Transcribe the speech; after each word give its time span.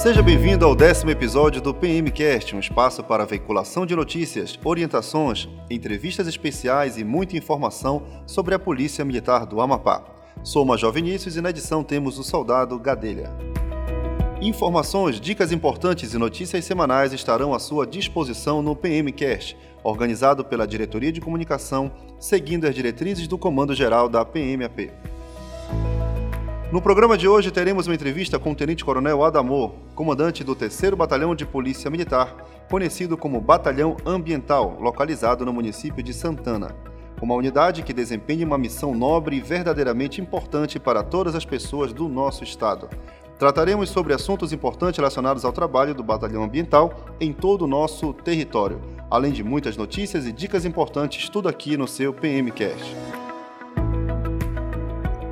Seja 0.00 0.22
bem-vindo 0.22 0.64
ao 0.64 0.74
décimo 0.74 1.10
episódio 1.10 1.60
do 1.60 1.74
PMcast, 1.74 2.56
um 2.56 2.58
espaço 2.58 3.04
para 3.04 3.26
veiculação 3.26 3.84
de 3.84 3.94
notícias, 3.94 4.58
orientações, 4.64 5.46
entrevistas 5.68 6.26
especiais 6.26 6.96
e 6.96 7.04
muita 7.04 7.36
informação 7.36 8.06
sobre 8.26 8.54
a 8.54 8.58
Polícia 8.58 9.04
Militar 9.04 9.44
do 9.44 9.60
Amapá. 9.60 10.02
Sou 10.42 10.64
Major 10.64 10.90
Vinícius 10.90 11.36
e 11.36 11.42
na 11.42 11.50
edição 11.50 11.84
temos 11.84 12.18
o 12.18 12.24
soldado 12.24 12.78
Gadelha. 12.78 13.30
Informações, 14.40 15.20
dicas 15.20 15.52
importantes 15.52 16.14
e 16.14 16.18
notícias 16.18 16.64
semanais 16.64 17.12
estarão 17.12 17.52
à 17.52 17.58
sua 17.58 17.86
disposição 17.86 18.62
no 18.62 18.74
PMcast, 18.74 19.54
organizado 19.84 20.42
pela 20.42 20.66
Diretoria 20.66 21.12
de 21.12 21.20
Comunicação, 21.20 21.92
seguindo 22.18 22.66
as 22.66 22.74
diretrizes 22.74 23.28
do 23.28 23.36
Comando 23.36 23.74
Geral 23.74 24.08
da 24.08 24.24
PMAP. 24.24 24.90
No 26.72 26.80
programa 26.80 27.18
de 27.18 27.26
hoje 27.26 27.50
teremos 27.50 27.88
uma 27.88 27.96
entrevista 27.96 28.38
com 28.38 28.52
o 28.52 28.54
Tenente 28.54 28.84
Coronel 28.84 29.24
Adamor, 29.24 29.72
comandante 29.92 30.44
do 30.44 30.54
3 30.54 30.90
Batalhão 30.96 31.34
de 31.34 31.44
Polícia 31.44 31.90
Militar, 31.90 32.36
conhecido 32.70 33.16
como 33.16 33.40
Batalhão 33.40 33.96
Ambiental, 34.06 34.78
localizado 34.80 35.44
no 35.44 35.52
município 35.52 36.00
de 36.00 36.14
Santana. 36.14 36.76
Uma 37.20 37.34
unidade 37.34 37.82
que 37.82 37.92
desempenha 37.92 38.46
uma 38.46 38.56
missão 38.56 38.94
nobre 38.94 39.34
e 39.34 39.40
verdadeiramente 39.40 40.20
importante 40.20 40.78
para 40.78 41.02
todas 41.02 41.34
as 41.34 41.44
pessoas 41.44 41.92
do 41.92 42.08
nosso 42.08 42.44
estado. 42.44 42.88
Trataremos 43.36 43.90
sobre 43.90 44.14
assuntos 44.14 44.52
importantes 44.52 44.98
relacionados 44.98 45.44
ao 45.44 45.52
trabalho 45.52 45.92
do 45.92 46.04
Batalhão 46.04 46.44
Ambiental 46.44 47.04
em 47.20 47.32
todo 47.32 47.62
o 47.62 47.68
nosso 47.68 48.12
território, 48.12 48.80
além 49.10 49.32
de 49.32 49.42
muitas 49.42 49.76
notícias 49.76 50.24
e 50.24 50.30
dicas 50.30 50.64
importantes, 50.64 51.28
tudo 51.28 51.48
aqui 51.48 51.76
no 51.76 51.88
seu 51.88 52.12
PMcast. 52.12 52.94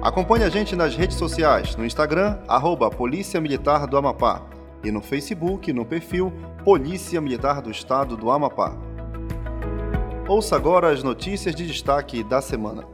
Acompanhe 0.00 0.44
a 0.44 0.48
gente 0.48 0.76
nas 0.76 0.94
redes 0.94 1.16
sociais, 1.16 1.74
no 1.74 1.84
Instagram, 1.84 2.38
arroba 2.46 2.88
Polícia 2.88 3.40
Militar 3.40 3.84
do 3.84 3.96
Amapá, 3.96 4.42
e 4.84 4.92
no 4.92 5.00
Facebook, 5.00 5.72
no 5.72 5.84
perfil 5.84 6.32
Polícia 6.62 7.20
Militar 7.20 7.60
do 7.60 7.68
Estado 7.68 8.16
do 8.16 8.30
Amapá. 8.30 8.76
Ouça 10.28 10.54
agora 10.54 10.92
as 10.92 11.02
notícias 11.02 11.52
de 11.52 11.66
destaque 11.66 12.22
da 12.22 12.40
semana. 12.40 12.84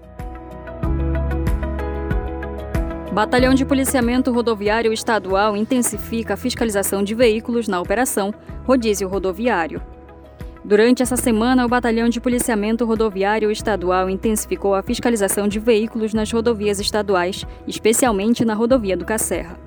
Batalhão 3.13 3.53
de 3.55 3.67
Policiamento 3.67 4.33
Rodoviário 4.33 4.93
Estadual 4.93 5.57
intensifica 5.57 6.35
a 6.35 6.37
fiscalização 6.39 7.03
de 7.03 7.15
veículos 7.15 7.69
na 7.69 7.81
operação 7.81 8.33
Rodízio 8.67 9.09
Rodoviário. 9.09 9.83
Durante 10.65 11.03
essa 11.03 11.17
semana, 11.17 11.67
o 11.67 11.69
Batalhão 11.69 12.09
de 12.09 12.19
Policiamento 12.19 12.87
Rodoviário 12.87 13.51
Estadual 13.51 14.09
intensificou 14.09 14.75
a 14.75 14.83
fiscalização 14.83 15.47
de 15.47 15.59
veículos 15.59 16.15
nas 16.15 16.33
rodovias 16.33 16.81
estaduais, 16.81 17.45
especialmente 17.67 18.47
na 18.47 18.55
rodovia 18.55 18.97
do 18.97 19.05
Cacerra. 19.05 19.59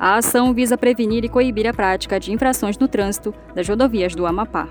A 0.00 0.16
ação 0.16 0.54
visa 0.54 0.78
prevenir 0.78 1.22
e 1.22 1.28
coibir 1.28 1.66
a 1.66 1.74
prática 1.74 2.18
de 2.18 2.32
infrações 2.32 2.78
no 2.78 2.88
trânsito 2.88 3.34
das 3.54 3.68
rodovias 3.68 4.14
do 4.14 4.24
Amapá. 4.24 4.66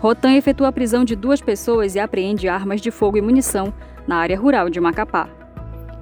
Rotan 0.00 0.34
efetua 0.34 0.68
a 0.68 0.72
prisão 0.72 1.04
de 1.04 1.14
duas 1.14 1.40
pessoas 1.40 1.94
e 1.94 2.00
apreende 2.00 2.48
armas 2.48 2.80
de 2.80 2.90
fogo 2.90 3.16
e 3.16 3.22
munição 3.22 3.72
na 4.08 4.16
área 4.16 4.36
rural 4.36 4.68
de 4.68 4.80
Macapá. 4.80 5.28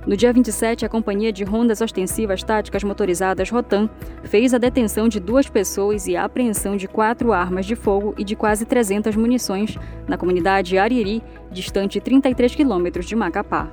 No 0.05 0.17
dia 0.17 0.33
27, 0.33 0.85
a 0.85 0.89
Companhia 0.89 1.33
de 1.33 1.45
Rondas 1.45 1.81
Ostensivas 1.81 2.43
Táticas 2.43 2.83
Motorizadas 2.83 3.51
Rotan 3.51 3.89
fez 4.25 4.53
a 4.53 4.59
detenção 4.59 5.09
de 5.09 5.21
duas 5.21 5.49
pessoas 5.49 6.09
e 6.09 6.17
a 6.17 6.25
apreensão 6.25 6.77
de 6.77 6.89
quatro 6.89 7.33
armas 7.33 7.65
de 7.65 7.77
fogo 7.77 8.13
e 8.19 8.25
de 8.25 8.35
quase 8.35 8.65
300 8.65 9.15
munições 9.15 9.79
na 10.09 10.19
comunidade 10.19 10.77
Ariri, 10.77 11.23
distante 11.53 12.01
33 12.01 12.53
quilômetros 12.53 13.07
de 13.07 13.15
Macapá. 13.15 13.71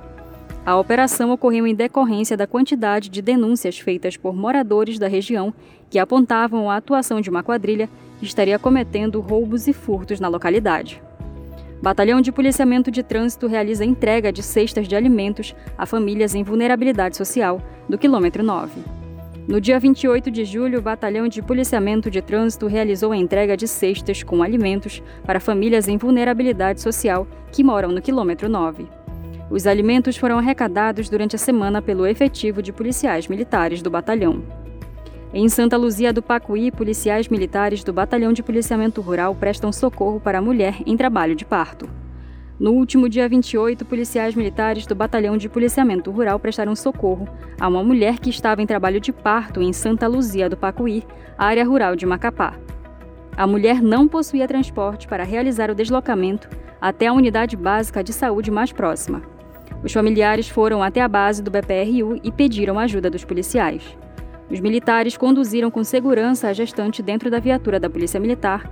A 0.63 0.77
operação 0.77 1.31
ocorreu 1.31 1.66
em 1.66 1.73
decorrência 1.73 2.38
da 2.38 2.45
quantidade 2.45 3.09
de 3.09 3.23
denúncias 3.23 3.80
feitas 3.80 4.16
por 4.16 4.35
moradores 4.35 5.00
da 5.00 5.07
região 5.07 5.52
que 5.89 5.97
apontavam 5.97 6.69
a 6.69 6.75
atuação 6.75 7.22
de 7.22 7.29
uma 7.31 7.41
quadrilha 7.41 7.90
que 8.19 8.25
estaria 8.25 8.59
cometendo 8.59 9.19
roubos 9.19 9.67
e 9.67 9.73
furtos 9.73 10.19
na 10.19 10.28
localidade. 10.28 11.01
Batalhão 11.81 12.19
de 12.19 12.29
Policiamento 12.29 12.91
de 12.91 13.01
Trânsito 13.01 13.47
realiza 13.47 13.85
entrega 13.85 14.34
de 14.34 14.44
cestas 14.44 14.85
de 14.85 14.97
alimentos 14.97 15.56
a 15.78 15.85
famílias 15.85 16.35
em 16.35 16.44
vulnerabilidade 16.44 17.16
social, 17.16 17.62
do 17.88 17.97
quilômetro 17.97 18.44
9. 18.44 18.81
No 19.47 19.62
dia 19.62 19.79
28 19.79 20.29
de 20.29 20.44
julho, 20.44 20.79
o 20.79 20.81
Batalhão 20.81 21.29
de 21.29 21.41
Policiamento 21.41 22.12
de 22.12 22.22
Trânsito 22.22 22.67
realizou 22.67 23.13
a 23.13 23.17
entrega 23.17 23.56
de 23.56 23.66
cestas 23.66 24.22
com 24.23 24.44
alimentos 24.44 25.01
para 25.23 25.40
famílias 25.40 25.88
em 25.88 25.97
vulnerabilidade 25.97 26.81
social 26.81 27.25
que 27.50 27.63
moram 27.63 27.94
no 27.94 28.01
quilômetro 28.01 28.50
9. 28.50 28.85
Os 29.50 29.66
alimentos 29.66 30.17
foram 30.17 30.38
arrecadados 30.38 31.07
durante 31.09 31.38
a 31.38 31.40
semana 31.40 31.81
pelo 31.81 32.06
efetivo 32.06 32.61
de 32.61 32.73
policiais 32.73 33.29
militares 33.29 33.81
do 33.81 33.90
batalhão. 33.90 34.44
Em 35.31 35.47
Santa 35.47 35.78
Luzia 35.78 36.12
do 36.12 36.23
Pacuí, 36.23 36.72
policiais 36.72 37.28
militares 37.28 37.84
do 37.84 37.94
Batalhão 37.94 38.34
de 38.34 38.41
Policiamento 38.41 39.00
Rural 39.00 39.35
prestam 39.35 39.72
socorro 39.72 40.19
para 40.19 40.40
a 40.40 40.41
mulher 40.41 40.78
em 40.88 40.97
trabalho 40.97 41.35
de 41.35 41.45
parto. 41.45 41.88
No 42.59 42.72
último 42.72 43.07
dia 43.07 43.29
28, 43.29 43.85
policiais 43.85 44.34
militares 44.34 44.88
do 44.88 44.95
Batalhão 44.95 45.38
de 45.38 45.47
Policiamento 45.47 46.09
Rural 46.09 46.40
prestaram 46.40 46.75
socorro 46.75 47.29
a 47.59 47.67
uma 47.67 47.84
mulher 47.84 48.17
que 48.17 48.31
estava 48.31 48.63
em 48.63 48.66
trabalho 48.66 49.00
de 49.00 49.13
parto 49.13 49.62
em 49.62 49.72
Santa 49.72 50.07
Luzia 50.07 50.50
do 50.50 50.57
Pacuí, 50.57 51.03
área 51.38 51.63
rural 51.63 51.96
de 51.96 52.07
Macapá. 52.07 52.56
A 53.38 53.46
mulher 53.46 53.84
não 53.84 54.07
possuía 54.07 54.47
transporte 54.47 55.07
para 55.07 55.23
realizar 55.23 55.69
o 55.69 55.75
deslocamento 55.75 56.50
até 56.81 57.06
a 57.06 57.13
unidade 57.13 57.56
básica 57.56 58.03
de 58.03 58.13
saúde 58.13 58.50
mais 58.50 58.72
próxima. 58.72 59.22
Os 59.84 59.94
familiares 59.94 60.50
foram 60.50 60.81
até 60.81 61.01
a 61.01 61.07
base 61.07 61.44
do 61.44 61.51
BPRU 61.51 62.19
e 62.23 62.31
pediram 62.31 62.79
ajuda 62.79 63.11
dos 63.11 63.23
policiais. 63.23 63.96
Os 64.49 64.59
militares 64.59 65.15
conduziram 65.15 65.69
com 65.69 65.83
segurança 65.83 66.47
a 66.47 66.53
gestante 66.53 67.03
dentro 67.03 67.29
da 67.29 67.39
viatura 67.39 67.79
da 67.79 67.89
Polícia 67.89 68.19
Militar 68.19 68.69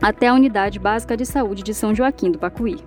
até 0.00 0.26
a 0.26 0.34
Unidade 0.34 0.80
Básica 0.80 1.16
de 1.16 1.24
Saúde 1.24 1.62
de 1.62 1.72
São 1.72 1.94
Joaquim 1.94 2.32
do 2.32 2.38
Pacuí. 2.38 2.80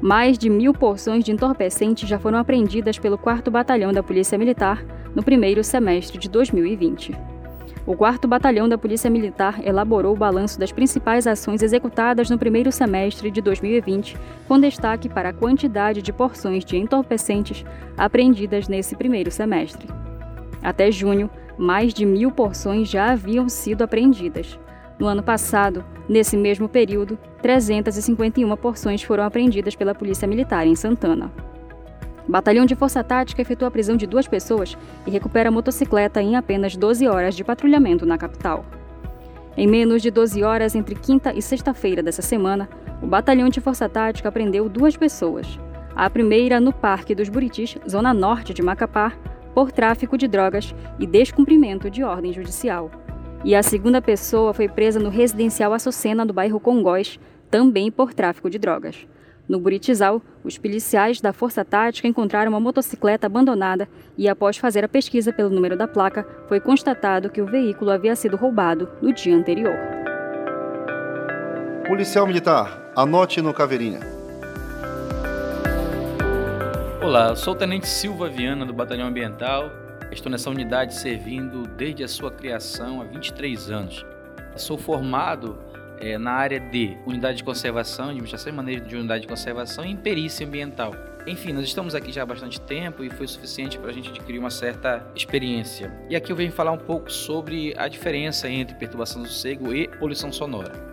Mais 0.00 0.36
de 0.36 0.50
mil 0.50 0.74
porções 0.74 1.24
de 1.24 1.32
entorpecentes 1.32 2.08
já 2.08 2.18
foram 2.18 2.38
apreendidas 2.38 2.98
pelo 2.98 3.16
4 3.16 3.50
Batalhão 3.50 3.92
da 3.92 4.02
Polícia 4.02 4.36
Militar 4.36 4.84
no 5.14 5.22
primeiro 5.22 5.64
semestre 5.64 6.18
de 6.18 6.28
2020. 6.28 7.16
O 7.86 7.96
4 7.96 8.28
Batalhão 8.28 8.68
da 8.68 8.76
Polícia 8.76 9.08
Militar 9.08 9.66
elaborou 9.66 10.14
o 10.14 10.18
balanço 10.18 10.60
das 10.60 10.70
principais 10.70 11.26
ações 11.26 11.62
executadas 11.62 12.28
no 12.28 12.38
primeiro 12.38 12.70
semestre 12.70 13.30
de 13.30 13.40
2020, 13.40 14.16
com 14.46 14.60
destaque 14.60 15.08
para 15.08 15.30
a 15.30 15.32
quantidade 15.32 16.02
de 16.02 16.12
porções 16.12 16.62
de 16.64 16.76
entorpecentes 16.76 17.64
apreendidas 17.96 18.68
nesse 18.68 18.94
primeiro 18.94 19.30
semestre. 19.30 19.88
Até 20.62 20.90
junho, 20.90 21.30
mais 21.56 21.92
de 21.92 22.06
mil 22.06 22.30
porções 22.30 22.88
já 22.88 23.10
haviam 23.10 23.48
sido 23.48 23.82
apreendidas. 23.82 24.58
No 24.98 25.06
ano 25.06 25.22
passado, 25.22 25.84
nesse 26.08 26.36
mesmo 26.36 26.68
período, 26.68 27.18
351 27.40 28.56
porções 28.56 29.02
foram 29.02 29.24
apreendidas 29.24 29.76
pela 29.76 29.94
Polícia 29.94 30.26
Militar 30.26 30.66
em 30.66 30.74
Santana. 30.74 31.30
Batalhão 32.28 32.66
de 32.66 32.74
Força 32.74 33.02
Tática 33.02 33.40
efetua 33.40 33.68
a 33.68 33.70
prisão 33.70 33.96
de 33.96 34.06
duas 34.06 34.28
pessoas 34.28 34.76
e 35.06 35.10
recupera 35.10 35.48
a 35.48 35.52
motocicleta 35.52 36.20
em 36.20 36.36
apenas 36.36 36.76
12 36.76 37.08
horas 37.08 37.34
de 37.34 37.42
patrulhamento 37.42 38.04
na 38.04 38.18
capital. 38.18 38.66
Em 39.56 39.66
menos 39.66 40.02
de 40.02 40.10
12 40.10 40.42
horas 40.42 40.74
entre 40.74 40.94
quinta 40.94 41.32
e 41.32 41.40
sexta-feira 41.40 42.02
dessa 42.02 42.20
semana, 42.22 42.68
o 43.02 43.06
Batalhão 43.06 43.48
de 43.48 43.60
Força 43.60 43.88
Tática 43.88 44.30
prendeu 44.30 44.68
duas 44.68 44.96
pessoas. 44.96 45.58
A 45.96 46.10
primeira 46.10 46.60
no 46.60 46.72
Parque 46.72 47.14
dos 47.14 47.28
Buritis, 47.28 47.76
zona 47.88 48.12
norte 48.12 48.52
de 48.52 48.62
Macapá, 48.62 49.12
por 49.58 49.72
tráfico 49.72 50.16
de 50.16 50.28
drogas 50.28 50.72
e 51.00 51.04
descumprimento 51.04 51.90
de 51.90 52.04
ordem 52.04 52.32
judicial. 52.32 52.92
E 53.44 53.56
a 53.56 53.60
segunda 53.60 54.00
pessoa 54.00 54.54
foi 54.54 54.68
presa 54.68 55.00
no 55.00 55.08
residencial 55.08 55.72
Açocena 55.72 56.24
do 56.24 56.32
bairro 56.32 56.60
Congós, 56.60 57.18
também 57.50 57.90
por 57.90 58.14
tráfico 58.14 58.48
de 58.48 58.56
drogas. 58.56 59.04
No 59.48 59.58
Buritizal, 59.58 60.22
os 60.44 60.56
policiais 60.56 61.20
da 61.20 61.32
Força 61.32 61.64
Tática 61.64 62.06
encontraram 62.06 62.52
uma 62.52 62.60
motocicleta 62.60 63.26
abandonada 63.26 63.88
e, 64.16 64.28
após 64.28 64.56
fazer 64.58 64.84
a 64.84 64.88
pesquisa 64.88 65.32
pelo 65.32 65.50
número 65.50 65.76
da 65.76 65.88
placa, 65.88 66.24
foi 66.46 66.60
constatado 66.60 67.28
que 67.28 67.42
o 67.42 67.46
veículo 67.46 67.90
havia 67.90 68.14
sido 68.14 68.36
roubado 68.36 68.88
no 69.02 69.12
dia 69.12 69.34
anterior. 69.34 69.74
Policial 71.84 72.28
Militar, 72.28 72.92
anote 72.94 73.42
no 73.42 73.52
Caveirinha. 73.52 74.17
Olá, 77.00 77.36
sou 77.36 77.54
o 77.54 77.56
Tenente 77.56 77.86
Silva 77.86 78.28
Viana 78.28 78.66
do 78.66 78.72
Batalhão 78.72 79.06
Ambiental. 79.06 79.70
Estou 80.10 80.30
nessa 80.32 80.50
unidade 80.50 80.96
servindo 80.96 81.62
desde 81.62 82.02
a 82.02 82.08
sua 82.08 82.28
criação 82.28 83.00
há 83.00 83.04
23 83.04 83.70
anos. 83.70 84.04
sou 84.56 84.76
formado 84.76 85.56
é, 86.00 86.18
na 86.18 86.32
área 86.32 86.58
de 86.58 86.96
unidade 87.06 87.38
de 87.38 87.44
conservação, 87.44 88.06
administração 88.06 88.52
e 88.52 88.56
manejo 88.56 88.84
de 88.84 88.96
unidade 88.96 89.22
de 89.22 89.28
conservação 89.28 89.84
e 89.84 89.92
em 89.92 89.96
perícia 89.96 90.44
ambiental. 90.44 90.92
Enfim, 91.24 91.52
nós 91.52 91.66
estamos 91.66 91.94
aqui 91.94 92.10
já 92.10 92.22
há 92.22 92.26
bastante 92.26 92.60
tempo 92.60 93.04
e 93.04 93.10
foi 93.10 93.28
suficiente 93.28 93.78
para 93.78 93.90
a 93.90 93.92
gente 93.92 94.10
adquirir 94.10 94.40
uma 94.40 94.50
certa 94.50 95.06
experiência. 95.14 95.92
E 96.10 96.16
aqui 96.16 96.32
eu 96.32 96.36
venho 96.36 96.50
falar 96.50 96.72
um 96.72 96.78
pouco 96.78 97.12
sobre 97.12 97.74
a 97.78 97.86
diferença 97.86 98.48
entre 98.50 98.74
perturbação 98.74 99.22
do 99.22 99.28
sossego 99.28 99.72
e 99.72 99.86
poluição 99.86 100.32
sonora. 100.32 100.87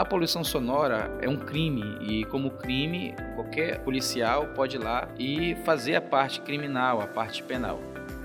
A 0.00 0.04
poluição 0.06 0.42
sonora 0.42 1.10
é 1.20 1.28
um 1.28 1.36
crime 1.36 1.98
e, 2.00 2.24
como 2.24 2.52
crime, 2.52 3.14
qualquer 3.34 3.80
policial 3.80 4.46
pode 4.54 4.76
ir 4.76 4.78
lá 4.78 5.06
e 5.18 5.54
fazer 5.56 5.94
a 5.94 6.00
parte 6.00 6.40
criminal, 6.40 7.02
a 7.02 7.06
parte 7.06 7.42
penal. 7.42 7.78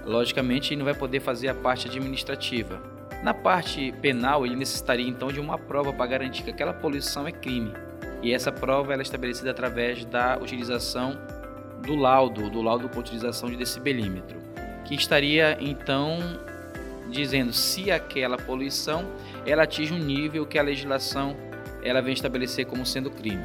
Logicamente, 0.05 0.71
ele 0.71 0.77
não 0.77 0.85
vai 0.85 0.93
poder 0.93 1.19
fazer 1.19 1.49
a 1.49 1.53
parte 1.53 1.89
administrativa. 1.89 2.81
Na 3.21 3.33
parte 3.33 3.91
penal, 4.01 4.45
ele 4.45 4.55
necessitaria 4.55 5.05
então 5.05 5.27
de 5.27 5.41
uma 5.41 5.57
prova 5.57 5.91
para 5.91 6.05
garantir 6.05 6.43
que 6.43 6.49
aquela 6.49 6.73
poluição 6.73 7.27
é 7.27 7.31
crime. 7.33 7.73
E 8.23 8.33
essa 8.33 8.53
prova 8.53 8.93
é 8.93 9.01
estabelecida 9.01 9.51
através 9.51 10.05
da 10.05 10.37
utilização 10.37 11.19
do 11.85 11.93
laudo, 11.93 12.49
do 12.49 12.61
laudo 12.61 12.87
com 12.87 13.01
utilização 13.01 13.49
de 13.49 13.57
decibelímetro, 13.57 14.39
que 14.85 14.95
estaria 14.95 15.57
então 15.59 16.19
dizendo 17.11 17.51
se 17.51 17.91
aquela 17.91 18.37
poluição 18.37 19.05
ela 19.45 19.63
atinge 19.63 19.93
um 19.93 19.99
nível 19.99 20.45
que 20.45 20.57
a 20.57 20.63
legislação 20.63 21.35
ela 21.85 22.01
vem 22.01 22.13
estabelecer 22.13 22.65
como 22.65 22.85
sendo 22.85 23.11
crime. 23.11 23.43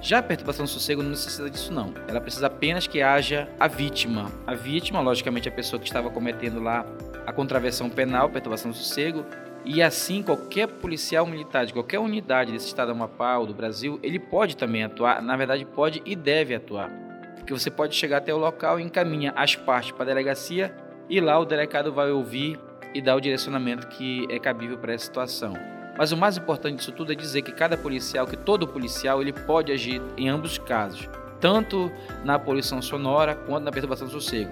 Já 0.00 0.18
a 0.18 0.22
perturbação 0.22 0.64
do 0.64 0.68
sossego 0.68 1.02
não 1.02 1.10
necessita 1.10 1.48
disso 1.48 1.72
não. 1.72 1.94
Ela 2.08 2.20
precisa 2.20 2.48
apenas 2.48 2.88
que 2.88 3.00
haja 3.00 3.48
a 3.60 3.68
vítima. 3.68 4.32
A 4.44 4.54
vítima, 4.54 5.00
logicamente, 5.00 5.48
a 5.48 5.52
pessoa 5.52 5.78
que 5.78 5.86
estava 5.86 6.10
cometendo 6.10 6.60
lá 6.60 6.84
a 7.24 7.32
contravenção 7.32 7.88
penal, 7.88 8.28
perturbação 8.28 8.72
do 8.72 8.76
sossego, 8.76 9.24
e 9.64 9.80
assim 9.80 10.22
qualquer 10.22 10.66
policial 10.66 11.24
militar 11.24 11.64
de 11.64 11.72
qualquer 11.72 12.00
unidade 12.00 12.50
desse 12.50 12.66
estado 12.66 12.88
do 12.88 12.94
Amapá 12.94 13.38
ou 13.38 13.46
do 13.46 13.54
Brasil, 13.54 14.00
ele 14.02 14.18
pode 14.18 14.56
também 14.56 14.82
atuar, 14.82 15.22
na 15.22 15.36
verdade 15.36 15.64
pode 15.64 16.02
e 16.04 16.16
deve 16.16 16.54
atuar. 16.54 16.90
Porque 17.36 17.52
você 17.52 17.70
pode 17.70 17.94
chegar 17.94 18.18
até 18.18 18.34
o 18.34 18.38
local 18.38 18.80
e 18.80 18.82
encaminha 18.82 19.32
as 19.36 19.54
partes 19.54 19.92
para 19.92 20.02
a 20.02 20.06
delegacia 20.06 20.74
e 21.08 21.20
lá 21.20 21.38
o 21.38 21.44
delegado 21.44 21.92
vai 21.92 22.10
ouvir 22.10 22.58
e 22.92 23.00
dar 23.00 23.16
o 23.16 23.20
direcionamento 23.20 23.86
que 23.86 24.26
é 24.28 24.38
cabível 24.38 24.78
para 24.78 24.94
essa 24.94 25.04
situação. 25.04 25.54
Mas 25.96 26.10
o 26.12 26.16
mais 26.16 26.36
importante 26.36 26.76
disso 26.76 26.92
tudo 26.92 27.12
é 27.12 27.14
dizer 27.14 27.42
que 27.42 27.52
cada 27.52 27.76
policial, 27.76 28.26
que 28.26 28.36
todo 28.36 28.66
policial, 28.66 29.20
ele 29.20 29.32
pode 29.32 29.70
agir 29.70 30.00
em 30.16 30.28
ambos 30.28 30.52
os 30.52 30.58
casos, 30.58 31.08
tanto 31.40 31.92
na 32.24 32.38
poluição 32.38 32.80
sonora 32.80 33.34
quanto 33.34 33.64
na 33.64 33.70
perturbação 33.70 34.06
do 34.06 34.12
sossego. 34.12 34.50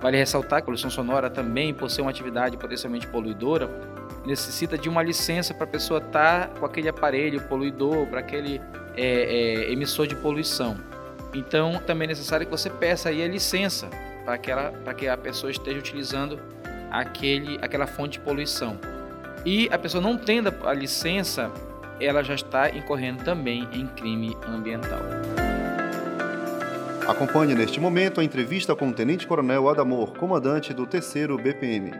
Vale 0.00 0.18
ressaltar 0.18 0.58
que 0.58 0.64
a 0.64 0.66
poluição 0.66 0.90
sonora 0.90 1.30
também, 1.30 1.72
por 1.72 1.90
ser 1.90 2.02
uma 2.02 2.10
atividade 2.10 2.58
potencialmente 2.58 3.06
poluidora, 3.06 3.70
necessita 4.26 4.76
de 4.76 4.88
uma 4.88 5.02
licença 5.02 5.54
para 5.54 5.64
a 5.64 5.66
pessoa 5.66 5.98
estar 5.98 6.48
com 6.48 6.66
aquele 6.66 6.88
aparelho 6.88 7.40
poluidor, 7.42 8.06
para 8.06 8.20
aquele 8.20 8.60
é, 8.96 9.66
é, 9.66 9.72
emissor 9.72 10.06
de 10.06 10.14
poluição. 10.14 10.76
Então, 11.32 11.80
também 11.86 12.04
é 12.06 12.08
necessário 12.08 12.46
que 12.46 12.52
você 12.52 12.68
peça 12.68 13.08
aí 13.08 13.22
a 13.22 13.28
licença 13.28 13.88
para 14.24 14.38
que, 14.38 14.50
que 14.96 15.08
a 15.08 15.16
pessoa 15.16 15.50
esteja 15.50 15.78
utilizando 15.78 16.38
aquele, 16.90 17.58
aquela 17.60 17.86
fonte 17.86 18.18
de 18.18 18.24
poluição. 18.24 18.78
E 19.44 19.68
a 19.70 19.78
pessoa 19.78 20.02
não 20.02 20.16
tendo 20.16 20.52
a 20.64 20.72
licença, 20.72 21.52
ela 22.00 22.22
já 22.22 22.34
está 22.34 22.70
incorrendo 22.70 23.22
também 23.24 23.68
em 23.72 23.86
crime 23.86 24.34
ambiental. 24.48 25.00
Acompanhe 27.06 27.54
neste 27.54 27.78
momento 27.78 28.20
a 28.20 28.24
entrevista 28.24 28.74
com 28.74 28.88
o 28.88 28.92
Tenente 28.92 29.26
Coronel 29.26 29.68
Adamor, 29.68 30.16
comandante 30.16 30.72
do 30.72 30.86
3 30.86 31.12
BPM. 31.42 31.92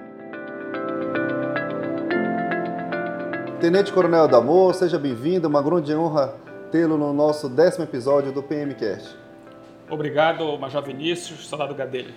Tenente 3.61 3.93
Coronel 3.93 4.25
Adamor, 4.25 4.75
seja 4.75 4.99
bem-vindo, 4.99 5.47
uma 5.47 5.62
grande 5.62 5.94
honra 5.94 6.35
tê-lo 6.73 6.97
no 6.97 7.12
nosso 7.12 7.49
décimo 7.50 7.85
episódio 7.85 8.32
do 8.32 8.43
PMcast. 8.43 9.17
Obrigado, 9.90 10.58
Major 10.58 10.82
Vinícius, 10.82 11.47
soldado 11.47 11.75
Gadelha. 11.75 12.14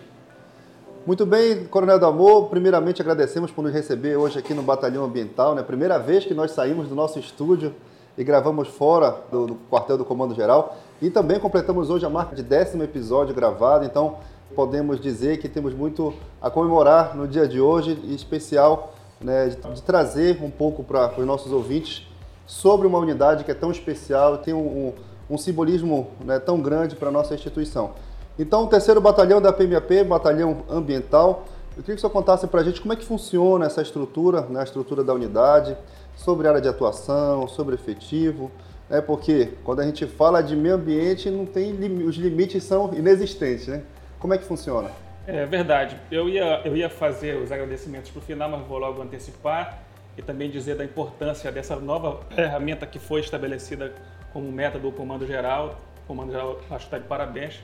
Muito 1.07 1.25
bem, 1.25 1.63
Coronel 1.67 1.97
Damor, 1.97 2.49
primeiramente 2.49 3.01
agradecemos 3.01 3.49
por 3.49 3.61
nos 3.61 3.71
receber 3.71 4.17
hoje 4.17 4.39
aqui 4.39 4.53
no 4.53 4.61
Batalhão 4.61 5.05
Ambiental, 5.05 5.55
né? 5.55 5.63
Primeira 5.63 5.97
vez 5.97 6.25
que 6.25 6.33
nós 6.33 6.51
saímos 6.51 6.89
do 6.89 6.95
nosso 6.95 7.17
estúdio 7.17 7.73
e 8.17 8.25
gravamos 8.25 8.67
fora 8.67 9.15
do, 9.31 9.47
do 9.47 9.55
quartel 9.69 9.97
do 9.97 10.03
Comando 10.03 10.35
Geral 10.35 10.75
e 11.01 11.09
também 11.09 11.39
completamos 11.39 11.89
hoje 11.89 12.05
a 12.05 12.09
marca 12.09 12.35
de 12.35 12.43
décimo 12.43 12.83
episódio 12.83 13.33
gravado, 13.33 13.85
então 13.85 14.17
podemos 14.53 14.99
dizer 14.99 15.37
que 15.37 15.47
temos 15.47 15.73
muito 15.73 16.13
a 16.41 16.49
comemorar 16.49 17.15
no 17.15 17.25
dia 17.25 17.47
de 17.47 17.61
hoje, 17.61 17.97
em 18.03 18.13
especial 18.13 18.93
né, 19.21 19.47
de, 19.47 19.55
de, 19.55 19.81
trazer 19.83 20.43
um 20.43 20.51
pouco 20.51 20.83
para 20.83 21.17
os 21.17 21.25
nossos 21.25 21.53
ouvintes 21.53 22.05
sobre 22.45 22.85
uma 22.85 22.99
unidade 22.99 23.45
que 23.45 23.51
é 23.51 23.55
tão 23.55 23.71
especial 23.71 24.35
e 24.35 24.37
tem 24.39 24.53
um, 24.53 24.89
um, 25.29 25.35
um 25.35 25.37
simbolismo 25.37 26.09
né, 26.25 26.37
tão 26.37 26.59
grande 26.59 26.97
para 26.97 27.07
a 27.07 27.11
nossa 27.13 27.33
instituição. 27.33 27.93
Então, 28.39 28.65
o 28.65 28.67
terceiro 28.67 29.01
batalhão 29.01 29.41
da 29.41 29.51
PMAP, 29.51 30.03
batalhão 30.07 30.63
ambiental, 30.69 31.45
eu 31.75 31.81
queria 31.81 31.95
que 31.95 32.01
senhor 32.01 32.11
contasse 32.11 32.45
para 32.45 32.61
a 32.61 32.63
gente 32.63 32.79
como 32.79 32.93
é 32.93 32.95
que 32.95 33.05
funciona 33.05 33.65
essa 33.65 33.81
estrutura, 33.81 34.41
né, 34.41 34.59
a 34.59 34.63
estrutura 34.63 35.03
da 35.03 35.13
unidade, 35.13 35.75
sobre 36.15 36.47
área 36.47 36.61
de 36.61 36.67
atuação, 36.67 37.47
sobre 37.47 37.73
efetivo, 37.73 38.51
né, 38.87 39.01
porque 39.01 39.53
quando 39.63 39.79
a 39.79 39.85
gente 39.85 40.05
fala 40.05 40.41
de 40.41 40.55
meio 40.55 40.75
ambiente, 40.75 41.31
não 41.31 41.45
tem 41.45 41.73
os 42.03 42.15
limites 42.15 42.63
são 42.63 42.93
inexistentes, 42.93 43.67
né? 43.67 43.81
Como 44.19 44.33
é 44.33 44.37
que 44.37 44.45
funciona? 44.45 44.89
É 45.27 45.45
verdade. 45.45 45.97
Eu 46.11 46.29
ia, 46.29 46.61
eu 46.63 46.75
ia 46.75 46.89
fazer 46.89 47.35
os 47.37 47.51
agradecimentos 47.51 48.09
para 48.09 48.19
o 48.19 48.21
final, 48.21 48.49
mas 48.49 48.65
vou 48.67 48.77
logo 48.77 49.01
antecipar 49.01 49.79
e 50.17 50.21
também 50.21 50.49
dizer 50.49 50.75
da 50.75 50.85
importância 50.85 51.51
dessa 51.51 51.75
nova 51.75 52.21
ferramenta 52.33 52.87
que 52.87 52.97
foi 52.97 53.19
estabelecida 53.19 53.93
como 54.31 54.51
meta 54.51 54.79
do 54.79 54.91
Comando 54.91 55.27
Geral. 55.27 55.75
O 56.03 56.07
Comando 56.07 56.31
Geral 56.31 56.59
acho 56.71 56.79
que 56.79 56.85
está 56.85 56.97
de 56.97 57.07
parabéns 57.07 57.61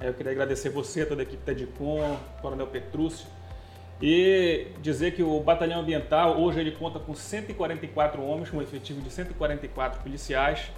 eu 0.00 0.12
queria 0.12 0.32
agradecer 0.32 0.68
você, 0.68 1.06
toda 1.06 1.22
a 1.22 1.24
equipe 1.24 1.42
TEDCOM, 1.42 2.16
Coronel 2.42 2.66
Petrúcio, 2.66 3.26
e 4.00 4.66
dizer 4.82 5.12
que 5.12 5.22
o 5.22 5.40
Batalhão 5.40 5.80
Ambiental 5.80 6.38
hoje 6.38 6.60
ele 6.60 6.72
conta 6.72 6.98
com 6.98 7.14
144 7.14 8.22
homens, 8.22 8.50
com 8.50 8.58
um 8.58 8.62
efetivo 8.62 9.00
de 9.00 9.10
144 9.10 10.02
policiais, 10.02 10.70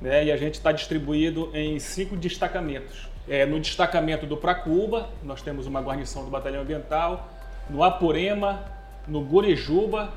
né, 0.00 0.24
e 0.24 0.32
a 0.32 0.36
gente 0.36 0.54
está 0.54 0.70
distribuído 0.70 1.50
em 1.54 1.78
cinco 1.78 2.16
destacamentos. 2.16 3.08
É, 3.28 3.46
no 3.46 3.58
destacamento 3.60 4.26
do 4.26 4.36
Pracuba, 4.36 5.08
nós 5.22 5.42
temos 5.42 5.66
uma 5.66 5.80
guarnição 5.80 6.24
do 6.24 6.30
Batalhão 6.30 6.62
Ambiental, 6.62 7.28
no 7.70 7.82
Apurema, 7.82 8.64
no 9.06 9.20
Gurijuba, 9.22 10.12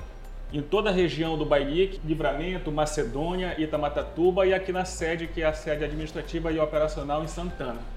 em 0.53 0.61
toda 0.61 0.89
a 0.89 0.93
região 0.93 1.37
do 1.37 1.45
Bailique, 1.45 1.99
Livramento, 2.05 2.71
Macedônia, 2.71 3.59
Itamatatuba 3.59 4.45
e 4.45 4.53
aqui 4.53 4.71
na 4.71 4.85
sede, 4.85 5.27
que 5.27 5.41
é 5.41 5.45
a 5.45 5.53
sede 5.53 5.83
administrativa 5.83 6.51
e 6.51 6.59
operacional 6.59 7.23
em 7.23 7.27
Santana. 7.27 7.94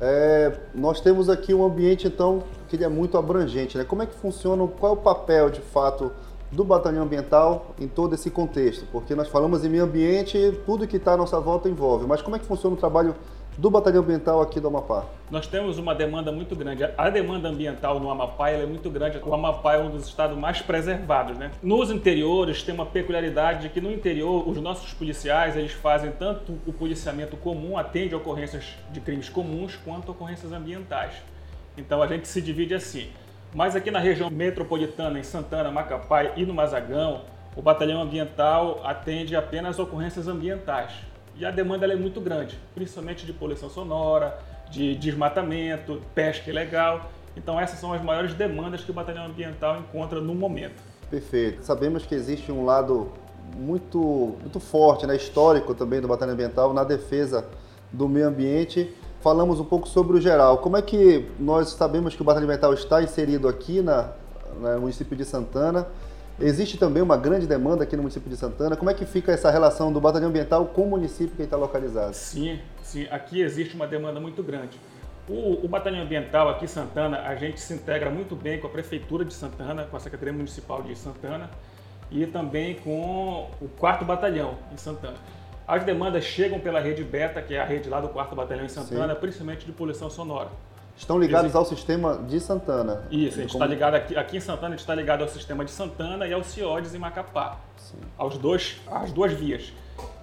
É, 0.00 0.52
nós 0.74 1.00
temos 1.00 1.28
aqui 1.28 1.52
um 1.52 1.64
ambiente, 1.64 2.06
então, 2.06 2.44
que 2.68 2.76
ele 2.76 2.84
é 2.84 2.88
muito 2.88 3.18
abrangente. 3.18 3.76
Né? 3.76 3.84
Como 3.84 4.02
é 4.02 4.06
que 4.06 4.14
funciona, 4.14 4.66
qual 4.66 4.92
é 4.92 4.96
o 4.96 4.98
papel, 4.98 5.50
de 5.50 5.60
fato, 5.60 6.12
do 6.52 6.64
batalhão 6.64 7.02
ambiental 7.02 7.74
em 7.78 7.88
todo 7.88 8.14
esse 8.14 8.30
contexto? 8.30 8.86
Porque 8.92 9.14
nós 9.14 9.28
falamos 9.28 9.64
em 9.64 9.68
meio 9.68 9.84
ambiente, 9.84 10.60
tudo 10.64 10.86
que 10.86 10.96
está 10.96 11.14
à 11.14 11.16
nossa 11.16 11.40
volta 11.40 11.68
envolve. 11.68 12.06
Mas 12.06 12.22
como 12.22 12.36
é 12.36 12.38
que 12.38 12.46
funciona 12.46 12.76
o 12.76 12.78
trabalho 12.78 13.14
do 13.58 13.68
Batalhão 13.68 14.04
Ambiental 14.04 14.40
aqui 14.40 14.60
do 14.60 14.68
Amapá? 14.68 15.04
Nós 15.28 15.48
temos 15.48 15.78
uma 15.78 15.92
demanda 15.92 16.30
muito 16.30 16.54
grande. 16.54 16.88
A 16.96 17.10
demanda 17.10 17.48
ambiental 17.48 17.98
no 17.98 18.08
Amapá 18.08 18.50
é 18.50 18.64
muito 18.64 18.88
grande. 18.88 19.18
O 19.18 19.34
Amapá 19.34 19.74
é 19.74 19.78
um 19.78 19.90
dos 19.90 20.06
estados 20.06 20.38
mais 20.38 20.62
preservados. 20.62 21.36
Né? 21.36 21.50
Nos 21.60 21.90
interiores 21.90 22.62
tem 22.62 22.72
uma 22.72 22.86
peculiaridade 22.86 23.62
de 23.62 23.68
que 23.68 23.80
no 23.80 23.92
interior 23.92 24.48
os 24.48 24.58
nossos 24.58 24.94
policiais 24.94 25.56
eles 25.56 25.72
fazem 25.72 26.12
tanto 26.12 26.56
o 26.64 26.72
policiamento 26.72 27.36
comum, 27.36 27.76
atende 27.76 28.14
ocorrências 28.14 28.76
de 28.92 29.00
crimes 29.00 29.28
comuns, 29.28 29.74
quanto 29.74 30.12
ocorrências 30.12 30.52
ambientais. 30.52 31.14
Então 31.76 32.00
a 32.00 32.06
gente 32.06 32.28
se 32.28 32.40
divide 32.40 32.74
assim. 32.74 33.08
Mas 33.52 33.74
aqui 33.74 33.90
na 33.90 33.98
região 33.98 34.30
metropolitana, 34.30 35.18
em 35.18 35.24
Santana, 35.24 35.68
Macapá 35.68 36.22
e 36.36 36.46
no 36.46 36.54
Mazagão, 36.54 37.22
o 37.56 37.62
batalhão 37.62 38.00
ambiental 38.00 38.80
atende 38.84 39.34
apenas 39.34 39.80
ocorrências 39.80 40.28
ambientais 40.28 40.92
e 41.38 41.46
a 41.46 41.50
demanda 41.50 41.86
é 41.86 41.96
muito 41.96 42.20
grande, 42.20 42.58
principalmente 42.74 43.24
de 43.24 43.32
poluição 43.32 43.70
sonora, 43.70 44.38
de 44.70 44.94
desmatamento, 44.96 46.02
pesca 46.14 46.50
ilegal. 46.50 47.10
Então 47.36 47.60
essas 47.60 47.78
são 47.78 47.92
as 47.92 48.02
maiores 48.02 48.34
demandas 48.34 48.82
que 48.82 48.90
o 48.90 48.94
batalhão 48.94 49.26
ambiental 49.26 49.78
encontra 49.78 50.20
no 50.20 50.34
momento. 50.34 50.82
Perfeito. 51.08 51.64
Sabemos 51.64 52.04
que 52.04 52.14
existe 52.14 52.50
um 52.50 52.64
lado 52.64 53.12
muito, 53.56 54.36
muito 54.40 54.58
forte, 54.58 55.06
né, 55.06 55.16
histórico 55.16 55.74
também 55.74 56.00
do 56.00 56.08
batalhão 56.08 56.34
ambiental 56.34 56.74
na 56.74 56.82
defesa 56.82 57.46
do 57.92 58.08
meio 58.08 58.26
ambiente. 58.26 58.92
Falamos 59.20 59.60
um 59.60 59.64
pouco 59.64 59.88
sobre 59.88 60.16
o 60.16 60.20
geral. 60.20 60.58
Como 60.58 60.76
é 60.76 60.82
que 60.82 61.26
nós 61.38 61.70
sabemos 61.70 62.14
que 62.14 62.22
o 62.22 62.24
batalhão 62.24 62.48
ambiental 62.48 62.74
está 62.74 63.02
inserido 63.02 63.48
aqui 63.48 63.80
na, 63.80 64.10
no 64.60 64.80
município 64.80 65.16
de 65.16 65.24
Santana? 65.24 65.86
Existe 66.40 66.78
também 66.78 67.02
uma 67.02 67.16
grande 67.16 67.48
demanda 67.48 67.82
aqui 67.82 67.96
no 67.96 68.02
município 68.02 68.30
de 68.30 68.36
Santana. 68.36 68.76
Como 68.76 68.88
é 68.88 68.94
que 68.94 69.04
fica 69.04 69.32
essa 69.32 69.50
relação 69.50 69.92
do 69.92 70.00
batalhão 70.00 70.28
ambiental 70.28 70.66
com 70.66 70.82
o 70.82 70.90
município 70.90 71.34
que 71.34 71.42
está 71.42 71.56
localizado? 71.56 72.14
Sim, 72.14 72.60
sim. 72.80 73.08
Aqui 73.10 73.40
existe 73.40 73.74
uma 73.74 73.88
demanda 73.88 74.20
muito 74.20 74.40
grande. 74.40 74.78
O, 75.28 75.64
o, 75.64 75.68
batalhão 75.68 76.00
ambiental 76.00 76.48
aqui 76.48 76.64
em 76.64 76.68
Santana, 76.68 77.22
a 77.22 77.34
gente 77.34 77.60
se 77.60 77.74
integra 77.74 78.08
muito 78.08 78.36
bem 78.36 78.60
com 78.60 78.68
a 78.68 78.70
prefeitura 78.70 79.24
de 79.24 79.34
Santana, 79.34 79.84
com 79.84 79.96
a 79.96 80.00
Secretaria 80.00 80.32
Municipal 80.32 80.80
de 80.80 80.96
Santana 80.96 81.50
e 82.08 82.24
também 82.24 82.76
com 82.76 83.50
o 83.60 83.68
quarto 83.68 84.04
batalhão 84.04 84.56
em 84.72 84.76
Santana. 84.76 85.16
As 85.66 85.84
demandas 85.84 86.24
chegam 86.24 86.60
pela 86.60 86.80
rede 86.80 87.02
Beta, 87.02 87.42
que 87.42 87.54
é 87.54 87.60
a 87.60 87.64
rede 87.64 87.90
lá 87.90 88.00
do 88.00 88.08
quarto 88.08 88.34
batalhão 88.36 88.64
em 88.64 88.68
Santana, 88.68 89.12
Sim. 89.14 89.20
principalmente 89.20 89.66
de 89.66 89.72
poluição 89.72 90.08
sonora. 90.08 90.48
Estão 90.98 91.18
ligados 91.18 91.54
ao 91.54 91.64
sistema 91.64 92.18
de 92.28 92.40
Santana. 92.40 93.04
Isso, 93.10 93.38
a 93.38 93.42
gente 93.42 93.52
está 93.52 93.64
ligado 93.64 93.94
aqui, 93.94 94.16
aqui 94.16 94.36
em 94.36 94.40
Santana, 94.40 94.66
a 94.66 94.70
gente 94.70 94.80
está 94.80 94.94
ligado 94.94 95.22
ao 95.22 95.28
sistema 95.28 95.64
de 95.64 95.70
Santana 95.70 96.26
e 96.26 96.32
ao 96.32 96.42
CIODES 96.42 96.92
em 96.94 96.98
Macapá. 96.98 97.56
Sim. 97.76 97.96
Aos 98.18 98.36
dois, 98.36 98.80
às 98.90 99.12
duas 99.12 99.32
vias. 99.32 99.72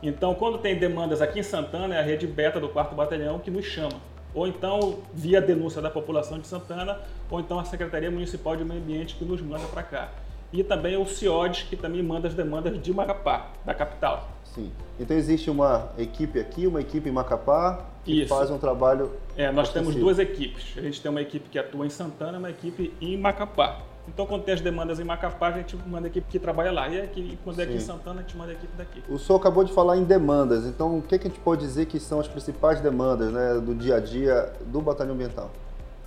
Então, 0.03 0.35
quando 0.35 0.57
tem 0.57 0.77
demandas 0.77 1.21
aqui 1.21 1.39
em 1.39 1.43
Santana, 1.43 1.95
é 1.95 1.99
a 1.99 2.03
rede 2.03 2.27
beta 2.27 2.59
do 2.59 2.67
4 2.67 2.93
Batalhão 2.93 3.39
que 3.39 3.49
nos 3.49 3.65
chama. 3.65 3.95
Ou 4.33 4.45
então, 4.47 4.99
via 5.13 5.41
denúncia 5.41 5.81
da 5.81 5.89
população 5.89 6.37
de 6.39 6.45
Santana, 6.45 6.99
ou 7.31 7.39
então 7.39 7.57
a 7.57 7.63
Secretaria 7.63 8.11
Municipal 8.11 8.57
de 8.57 8.65
Meio 8.65 8.81
Ambiente 8.81 9.15
que 9.15 9.23
nos 9.23 9.41
manda 9.41 9.65
para 9.67 9.81
cá. 9.81 10.09
e 10.51 10.63
também 10.63 10.97
o 10.97 11.05
CIODES, 11.05 11.63
que 11.63 11.75
também 11.75 12.01
manda 12.01 12.27
as 12.27 12.33
demandas 12.33 12.81
de 12.81 12.93
Macapá, 12.93 13.47
da 13.65 13.73
capital. 13.73 14.29
Sim. 14.55 14.71
Então 14.97 15.15
existe 15.15 15.49
uma 15.49 15.89
equipe 15.97 16.39
aqui, 16.39 16.65
uma 16.65 16.79
equipe 16.79 17.09
em 17.09 17.11
Macapá, 17.11 17.85
que 18.05 18.21
Isso. 18.21 18.29
faz 18.29 18.49
um 18.49 18.57
trabalho. 18.57 19.11
É, 19.35 19.51
nós 19.51 19.71
temos 19.71 19.93
duas 19.93 20.17
equipes. 20.17 20.73
A 20.77 20.81
gente 20.81 21.01
tem 21.01 21.11
uma 21.11 21.21
equipe 21.21 21.49
que 21.49 21.59
atua 21.59 21.85
em 21.85 21.89
Santana 21.89 22.37
e 22.37 22.39
uma 22.39 22.49
equipe 22.49 22.93
em 23.01 23.17
Macapá. 23.17 23.81
Então, 24.07 24.25
quando 24.25 24.43
tem 24.43 24.53
as 24.53 24.61
demandas 24.61 24.99
em 24.99 25.03
Macapá, 25.03 25.47
a 25.47 25.51
gente 25.53 25.75
manda 25.87 26.07
a 26.07 26.09
equipe 26.09 26.27
que 26.29 26.39
trabalha 26.39 26.71
lá. 26.71 26.87
E 26.87 27.01
aqui, 27.01 27.37
quando 27.43 27.59
é 27.59 27.63
aqui 27.63 27.73
em 27.73 27.79
Santana, 27.79 28.19
a 28.19 28.21
gente 28.21 28.37
manda 28.37 28.51
a 28.51 28.53
equipe 28.53 28.71
daqui. 28.77 29.03
O 29.09 29.17
senhor 29.17 29.39
acabou 29.39 29.63
de 29.63 29.73
falar 29.73 29.97
em 29.97 30.03
demandas. 30.03 30.65
Então, 30.65 30.99
o 30.99 31.01
que, 31.01 31.17
que 31.17 31.27
a 31.27 31.29
gente 31.29 31.39
pode 31.39 31.61
dizer 31.61 31.87
que 31.87 31.99
são 31.99 32.19
as 32.19 32.27
principais 32.27 32.79
demandas 32.79 33.33
né, 33.33 33.55
do 33.55 33.73
dia 33.73 33.95
a 33.95 33.99
dia 33.99 34.53
do 34.67 34.79
Batalhão 34.79 35.15
Ambiental? 35.15 35.51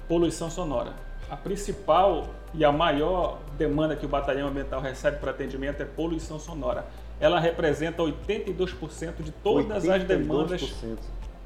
Poluição 0.06 0.48
sonora. 0.48 0.92
A 1.28 1.36
principal 1.36 2.28
e 2.54 2.64
a 2.64 2.70
maior 2.70 3.38
demanda 3.58 3.96
que 3.96 4.06
o 4.06 4.08
Batalhão 4.08 4.48
Ambiental 4.48 4.80
recebe 4.80 5.18
para 5.18 5.32
atendimento 5.32 5.82
é 5.82 5.84
poluição 5.84 6.38
sonora. 6.38 6.86
Ela 7.20 7.40
representa 7.40 8.02
82% 8.02 9.22
de 9.22 9.32
todas 9.32 9.84
82%. 9.84 9.94
as 9.94 10.04
demandas 10.04 10.74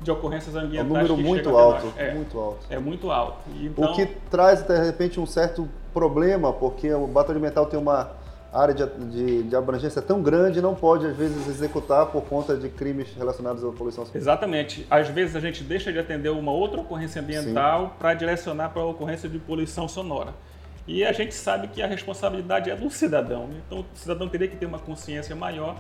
de 0.00 0.11
ocorrências 0.11 0.55
ambientais. 0.55 0.81
É 0.81 0.83
um 0.83 0.88
número 0.88 1.17
muito 1.17 1.57
alto, 1.57 1.93
é, 1.97 2.14
muito 2.14 2.38
alto. 2.38 2.67
É 2.69 2.79
muito 2.79 3.11
alto. 3.11 3.38
Então, 3.61 3.85
o 3.85 3.95
que 3.95 4.07
traz, 4.31 4.62
de 4.62 4.79
repente, 4.79 5.19
um 5.19 5.26
certo 5.26 5.69
problema, 5.95 6.52
porque 6.52 6.93
o 6.93 7.07
batalhão 7.07 7.38
ambiental 7.38 7.67
tem 7.67 7.79
uma 7.79 8.11
área 8.52 8.75
de, 8.75 8.87
de, 8.87 9.43
de, 9.45 9.57
abrangência 9.57 10.02
tão 10.02 10.21
grande 10.21 10.61
não 10.61 10.75
pode, 10.75 11.07
às 11.07 11.17
vezes, 11.17 11.49
executar 11.49 12.07
por 12.07 12.23
conta 12.25 12.55
de 12.55 12.69
crimes 12.69 13.14
relacionados 13.17 13.64
à 13.64 13.69
poluição 13.69 14.05
sonora. 14.05 14.19
Exatamente. 14.19 14.87
Às 14.91 15.09
vezes 15.09 15.35
a 15.35 15.41
gente 15.41 15.64
deixa 15.64 15.91
de 15.91 15.99
atender 15.99 16.29
uma 16.29 16.52
outra 16.52 16.81
ocorrência 16.81 17.23
ambiental 17.23 17.97
para 17.99 18.12
direcionar 18.12 18.69
para 18.71 18.83
a 18.83 18.87
ocorrência 18.87 19.29
de 19.29 19.38
poluição 19.38 19.88
sonora. 19.88 20.35
E 20.86 21.04
a 21.04 21.12
gente 21.12 21.34
sabe 21.34 21.68
que 21.68 21.80
a 21.80 21.86
responsabilidade 21.86 22.70
é 22.70 22.76
do 22.76 22.90
cidadão. 22.90 23.48
Então 23.66 23.80
o 23.80 23.86
cidadão 23.94 24.28
teria 24.28 24.48
que 24.48 24.56
ter 24.56 24.66
uma 24.66 24.78
consciência 24.78 25.34
maior 25.36 25.76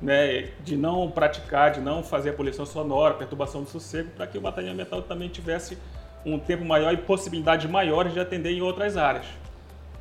né, 0.00 0.48
de 0.64 0.76
não 0.76 1.10
praticar, 1.10 1.70
de 1.70 1.80
não 1.80 2.02
fazer 2.02 2.30
a 2.30 2.32
poluição 2.32 2.66
sonora, 2.66 3.14
perturbação 3.14 3.62
do 3.62 3.68
sossego, 3.68 4.10
para 4.16 4.26
que 4.26 4.38
o 4.38 4.40
batalhão 4.40 4.72
ambiental 4.72 5.02
também 5.02 5.28
tivesse 5.28 5.78
um 6.24 6.38
tempo 6.38 6.64
maior 6.64 6.92
e 6.92 6.96
possibilidades 6.96 7.70
maiores 7.70 8.12
de 8.12 8.20
atender 8.20 8.50
em 8.50 8.60
outras 8.60 8.96
áreas. 8.96 9.26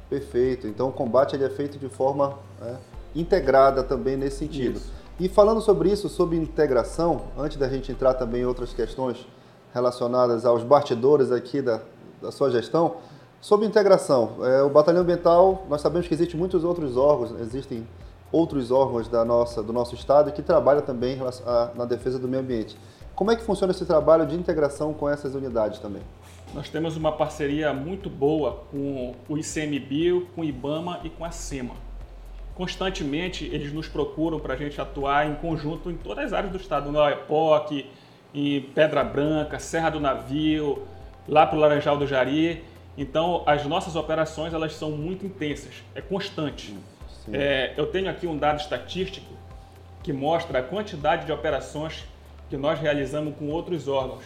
Perfeito. 0.09 0.67
Então 0.67 0.89
o 0.89 0.91
combate 0.91 1.35
ele 1.35 1.45
é 1.45 1.49
feito 1.49 1.77
de 1.77 1.87
forma 1.87 2.39
é, 2.61 2.75
integrada 3.15 3.83
também 3.83 4.17
nesse 4.17 4.37
sentido. 4.37 4.77
Isso. 4.77 4.91
E 5.19 5.27
falando 5.27 5.61
sobre 5.61 5.91
isso, 5.91 6.07
sobre 6.07 6.37
integração, 6.37 7.23
antes 7.37 7.57
da 7.57 7.67
gente 7.67 7.91
entrar 7.91 8.13
também 8.13 8.41
em 8.41 8.45
outras 8.45 8.73
questões 8.73 9.27
relacionadas 9.73 10.45
aos 10.45 10.63
bastidores 10.63 11.31
aqui 11.31 11.61
da, 11.61 11.81
da 12.21 12.31
sua 12.31 12.49
gestão, 12.49 12.95
sobre 13.41 13.65
integração, 13.65 14.37
é, 14.45 14.61
o 14.61 14.69
Batalhão 14.69 15.01
Ambiental, 15.01 15.65
nós 15.69 15.81
sabemos 15.81 16.07
que 16.07 16.13
existem 16.13 16.37
muitos 16.37 16.63
outros 16.63 16.97
órgãos, 16.97 17.31
existem 17.39 17.87
outros 18.31 18.71
órgãos 18.71 19.07
da 19.07 19.23
nossa, 19.25 19.63
do 19.63 19.73
nosso 19.73 19.95
estado 19.95 20.31
que 20.31 20.41
trabalham 20.41 20.81
também 20.81 21.17
na 21.75 21.85
defesa 21.85 22.19
do 22.19 22.27
meio 22.27 22.43
ambiente. 22.43 22.77
Como 23.15 23.31
é 23.31 23.35
que 23.35 23.43
funciona 23.43 23.71
esse 23.71 23.85
trabalho 23.85 24.25
de 24.25 24.35
integração 24.35 24.93
com 24.93 25.09
essas 25.09 25.35
unidades 25.35 25.79
também? 25.79 26.01
Nós 26.53 26.69
temos 26.69 26.95
uma 26.95 27.11
parceria 27.11 27.73
muito 27.73 28.09
boa 28.09 28.63
com 28.71 29.13
o 29.27 29.37
ICMBio, 29.37 30.27
com 30.35 30.41
o 30.41 30.43
IBAMA 30.43 31.01
e 31.03 31.09
com 31.09 31.25
a 31.25 31.31
SEMA. 31.31 31.75
Constantemente 32.55 33.45
eles 33.45 33.71
nos 33.71 33.87
procuram 33.87 34.39
para 34.39 34.53
a 34.53 34.57
gente 34.57 34.79
atuar 34.81 35.27
em 35.27 35.35
conjunto 35.35 35.89
em 35.91 35.95
todas 35.95 36.25
as 36.25 36.33
áreas 36.33 36.51
do 36.51 36.57
estado, 36.57 36.91
no 36.91 37.07
EPOC, 37.07 37.85
em 38.33 38.61
Pedra 38.61 39.03
Branca, 39.03 39.59
Serra 39.59 39.89
do 39.89 39.99
Navio, 39.99 40.83
lá 41.27 41.45
para 41.45 41.57
o 41.57 41.59
Laranjal 41.59 41.97
do 41.97 42.07
Jari. 42.07 42.63
Então 42.99 43.43
as 43.45 43.65
nossas 43.65 43.95
operações 43.95 44.53
elas 44.53 44.75
são 44.75 44.91
muito 44.91 45.25
intensas, 45.25 45.73
é 45.95 46.01
constante. 46.01 46.77
É, 47.31 47.73
eu 47.77 47.87
tenho 47.87 48.09
aqui 48.09 48.27
um 48.27 48.37
dado 48.37 48.59
estatístico 48.59 49.33
que 50.03 50.11
mostra 50.11 50.59
a 50.59 50.61
quantidade 50.61 51.25
de 51.25 51.31
operações 51.31 52.03
que 52.49 52.57
nós 52.57 52.77
realizamos 52.77 53.37
com 53.37 53.47
outros 53.47 53.87
órgãos. 53.87 54.25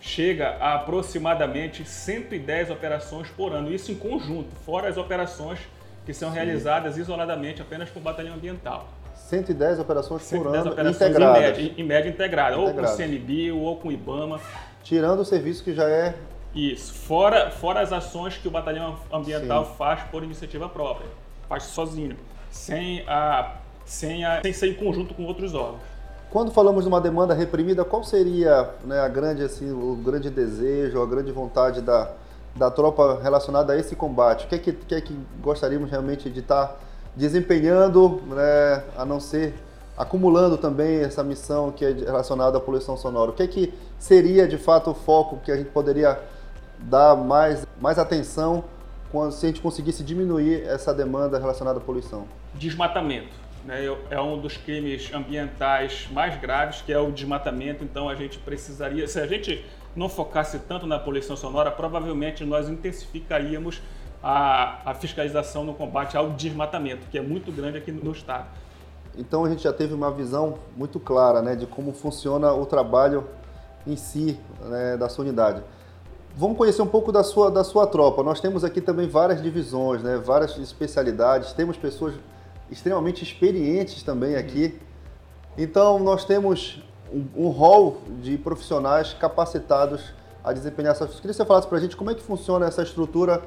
Chega 0.00 0.50
a 0.60 0.74
aproximadamente 0.74 1.82
110 1.82 2.68
operações 2.68 3.28
por 3.30 3.54
ano, 3.54 3.72
isso 3.72 3.90
em 3.90 3.94
conjunto, 3.94 4.54
fora 4.66 4.86
as 4.86 4.98
operações 4.98 5.60
que 6.04 6.12
são 6.12 6.28
Sim. 6.28 6.34
realizadas 6.34 6.98
isoladamente 6.98 7.62
apenas 7.62 7.88
com 7.88 8.00
o 8.00 8.02
batalhão 8.02 8.34
ambiental. 8.34 8.86
110 9.14 9.78
operações 9.78 10.22
110 10.24 10.42
por 10.42 10.54
ano 10.54 10.72
operações 10.72 10.96
integradas. 10.96 11.38
Em 11.38 11.62
média, 11.62 11.74
em 11.78 11.84
média 11.84 12.08
integrada, 12.10 12.58
ou 12.58 12.74
com 12.74 12.82
o 12.82 12.86
CNBio 12.86 13.58
ou 13.58 13.76
com 13.78 13.88
o 13.88 13.92
IBAMA. 13.92 14.38
Tirando 14.82 15.20
o 15.20 15.24
serviço 15.24 15.64
que 15.64 15.72
já 15.72 15.88
é... 15.88 16.14
Isso, 16.54 16.94
fora, 16.94 17.50
fora 17.50 17.80
as 17.80 17.92
ações 17.92 18.36
que 18.36 18.46
o 18.46 18.50
batalhão 18.50 18.96
ambiental 19.12 19.64
Sim. 19.64 19.72
faz 19.76 20.02
por 20.04 20.22
iniciativa 20.22 20.68
própria 20.68 21.08
faz 21.48 21.64
sozinho, 21.64 22.16
sem, 22.50 23.04
a, 23.08 23.56
sem, 23.84 24.24
a, 24.24 24.42
sem 24.42 24.52
ser 24.52 24.68
em 24.68 24.74
conjunto 24.74 25.14
com 25.14 25.24
outros 25.24 25.54
órgãos. 25.54 25.80
Quando 26.30 26.50
falamos 26.50 26.84
de 26.84 26.88
uma 26.88 27.00
demanda 27.00 27.32
reprimida, 27.32 27.84
qual 27.84 28.02
seria 28.02 28.70
né, 28.84 28.98
a 28.98 29.08
grande, 29.08 29.42
assim, 29.42 29.70
o 29.70 29.94
grande 29.96 30.30
desejo, 30.30 31.00
a 31.00 31.06
grande 31.06 31.30
vontade 31.30 31.80
da, 31.80 32.10
da 32.56 32.70
tropa 32.70 33.20
relacionada 33.22 33.72
a 33.72 33.78
esse 33.78 33.94
combate? 33.94 34.46
O 34.46 34.48
que 34.48 34.54
é 34.56 34.58
que, 34.58 34.72
que, 34.72 34.94
é 34.94 35.00
que 35.00 35.16
gostaríamos 35.40 35.90
realmente 35.90 36.28
de 36.28 36.40
estar 36.40 36.76
desempenhando, 37.14 38.20
né, 38.26 38.82
a 38.96 39.04
não 39.04 39.20
ser 39.20 39.54
acumulando 39.96 40.58
também 40.58 41.02
essa 41.02 41.22
missão 41.22 41.70
que 41.70 41.84
é 41.84 41.92
relacionada 41.92 42.58
à 42.58 42.60
poluição 42.60 42.96
sonora? 42.96 43.30
O 43.30 43.34
que 43.34 43.44
é 43.44 43.46
que 43.46 43.72
seria 43.96 44.48
de 44.48 44.58
fato 44.58 44.90
o 44.90 44.94
foco 44.94 45.38
que 45.44 45.52
a 45.52 45.56
gente 45.56 45.70
poderia 45.70 46.18
dar 46.78 47.16
mais, 47.16 47.66
mais 47.80 47.98
atenção 47.98 48.64
se 49.30 49.46
a 49.46 49.48
gente 49.48 49.60
conseguisse 49.60 50.02
diminuir 50.02 50.62
essa 50.64 50.92
demanda 50.92 51.38
relacionada 51.38 51.78
à 51.78 51.80
poluição? 51.80 52.26
Desmatamento. 52.54 53.32
Né? 53.64 53.86
É 54.10 54.20
um 54.20 54.40
dos 54.40 54.56
crimes 54.56 55.12
ambientais 55.14 56.08
mais 56.10 56.38
graves, 56.40 56.82
que 56.82 56.92
é 56.92 56.98
o 56.98 57.12
desmatamento. 57.12 57.84
Então 57.84 58.08
a 58.08 58.14
gente 58.14 58.38
precisaria, 58.38 59.06
se 59.06 59.20
a 59.20 59.26
gente 59.26 59.64
não 59.94 60.08
focasse 60.08 60.58
tanto 60.60 60.86
na 60.86 60.98
poluição 60.98 61.36
sonora, 61.36 61.70
provavelmente 61.70 62.44
nós 62.44 62.68
intensificaríamos 62.68 63.80
a, 64.22 64.90
a 64.90 64.94
fiscalização 64.94 65.64
no 65.64 65.74
combate 65.74 66.16
ao 66.16 66.30
desmatamento, 66.30 67.06
que 67.10 67.18
é 67.18 67.22
muito 67.22 67.52
grande 67.52 67.78
aqui 67.78 67.92
no 67.92 68.10
estado. 68.10 68.46
Então 69.16 69.44
a 69.44 69.48
gente 69.48 69.62
já 69.62 69.72
teve 69.72 69.94
uma 69.94 70.10
visão 70.10 70.58
muito 70.76 70.98
clara 70.98 71.40
né, 71.40 71.54
de 71.54 71.66
como 71.66 71.92
funciona 71.92 72.52
o 72.52 72.66
trabalho 72.66 73.28
em 73.86 73.96
si 73.96 74.40
né, 74.62 74.96
da 74.96 75.08
sua 75.08 75.24
unidade. 75.24 75.62
Vamos 76.36 76.58
conhecer 76.58 76.82
um 76.82 76.86
pouco 76.86 77.12
da 77.12 77.22
sua, 77.22 77.48
da 77.48 77.62
sua 77.62 77.86
tropa. 77.86 78.20
Nós 78.24 78.40
temos 78.40 78.64
aqui 78.64 78.80
também 78.80 79.06
várias 79.08 79.40
divisões, 79.40 80.02
né? 80.02 80.16
várias 80.16 80.58
especialidades, 80.58 81.52
temos 81.52 81.76
pessoas 81.76 82.14
extremamente 82.68 83.22
experientes 83.22 84.02
também 84.02 84.34
aqui. 84.34 84.76
Então, 85.56 86.00
nós 86.00 86.24
temos 86.24 86.82
um, 87.12 87.46
um 87.46 87.48
hall 87.50 87.98
de 88.20 88.36
profissionais 88.36 89.14
capacitados 89.14 90.12
a 90.42 90.52
desempenhar 90.52 90.90
essas 90.90 91.06
funções. 91.06 91.20
Queria 91.20 91.34
que 91.34 91.36
você 91.36 91.46
falasse 91.46 91.68
para 91.68 91.78
a 91.78 91.80
gente 91.80 91.96
como 91.96 92.10
é 92.10 92.14
que 92.14 92.22
funciona 92.22 92.66
essa 92.66 92.82
estrutura 92.82 93.40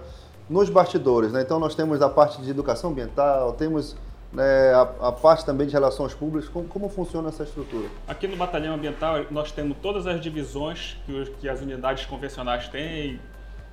nos 0.49 0.69
bastidores. 0.69 1.33
Né? 1.33 1.41
Então, 1.41 1.59
nós 1.59 1.75
temos 1.75 2.01
a 2.01 2.07
parte 2.07 2.41
de 2.41 2.49
educação 2.49 2.91
ambiental, 2.91 3.51
temos 3.51 3.97
né, 4.31 4.73
a, 4.73 5.07
a, 5.07 5.11
parte 5.11 5.45
também 5.45 5.67
de 5.67 5.73
relações 5.73 6.13
públicas, 6.13 6.49
como, 6.49 6.67
como, 6.67 6.89
funciona 6.89 7.29
essa 7.29 7.43
estrutura? 7.43 7.87
Aqui 8.07 8.27
no 8.27 8.35
Batalhão 8.35 8.75
Ambiental 8.75 9.25
nós 9.31 9.51
temos 9.51 9.77
todas 9.81 10.05
as 10.05 10.19
divisões 10.19 10.97
que, 11.05 11.25
que 11.39 11.49
as 11.49 11.61
unidades 11.61 12.05
convencionais 12.05 12.67
têm, 12.67 13.19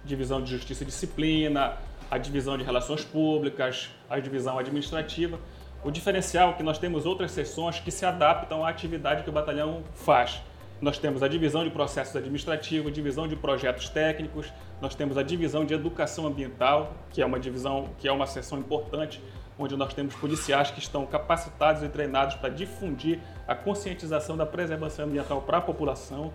divisão 0.05 0.43
de 0.43 0.51
Justiça 0.51 0.83
e 0.83 0.87
Disciplina, 0.87 1.75
a 2.11 2.19
divisão 2.19 2.57
de 2.57 2.63
Relações 2.63 3.05
Públicas, 3.05 3.91
a 4.09 4.19
divisão 4.21 4.59
administrativa. 4.59 5.39
O 5.83 5.91
diferencial 5.91 6.51
é 6.51 6.53
que 6.55 6.63
nós 6.63 6.79
temos 6.79 7.05
outras 7.05 7.33
seções 7.33 7.81
que 7.81 7.91
se 7.91 8.07
adaptam 8.07 8.65
à 8.65 8.69
atividade 8.69 9.23
que 9.23 9.31
o 9.31 9.33
batalhão 9.33 9.83
faz. 9.95 10.41
Nós 10.81 10.99
temos 10.99 11.23
a 11.23 11.29
divisão 11.29 11.65
de 11.65 11.71
processos 11.71 12.15
administrativos, 12.17 12.93
divisão 12.93 13.27
de 13.27 13.37
projetos 13.37 13.89
técnicos, 13.89 14.53
nós 14.81 14.95
temos 14.95 15.17
a 15.17 15.23
divisão 15.23 15.65
de 15.65 15.73
educação 15.73 16.27
ambiental, 16.27 16.93
que 17.11 17.23
é 17.23 17.27
uma 17.27 17.39
divisão 17.39 17.91
que 17.99 18.09
é 18.09 18.13
uma 18.13 18.27
seção 18.27 18.59
importante 18.59 19.23
onde 19.59 19.77
nós 19.77 19.95
temos 19.95 20.15
policiais 20.15 20.71
que 20.71 20.81
estão 20.81 21.07
capacitados 21.07 21.83
e 21.83 21.89
treinados 21.89 22.37
para 22.37 22.49
difundir 22.49 23.21
a 23.47 23.55
conscientização 23.55 24.37
da 24.37 24.45
preservação 24.45 25.05
ambiental 25.05 25.43
para 25.43 25.59
a 25.59 25.61
população. 25.61 26.33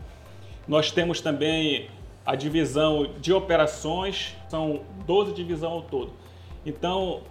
Nós 0.68 0.92
temos 0.92 1.20
também 1.20 1.90
a 2.26 2.36
divisão 2.36 3.14
de 3.20 3.34
operações, 3.34 4.36
são 4.50 4.82
12 5.06 5.34
divisões 5.34 5.74
ao 5.74 5.82
todo. 5.82 6.14
Então, 6.66 7.22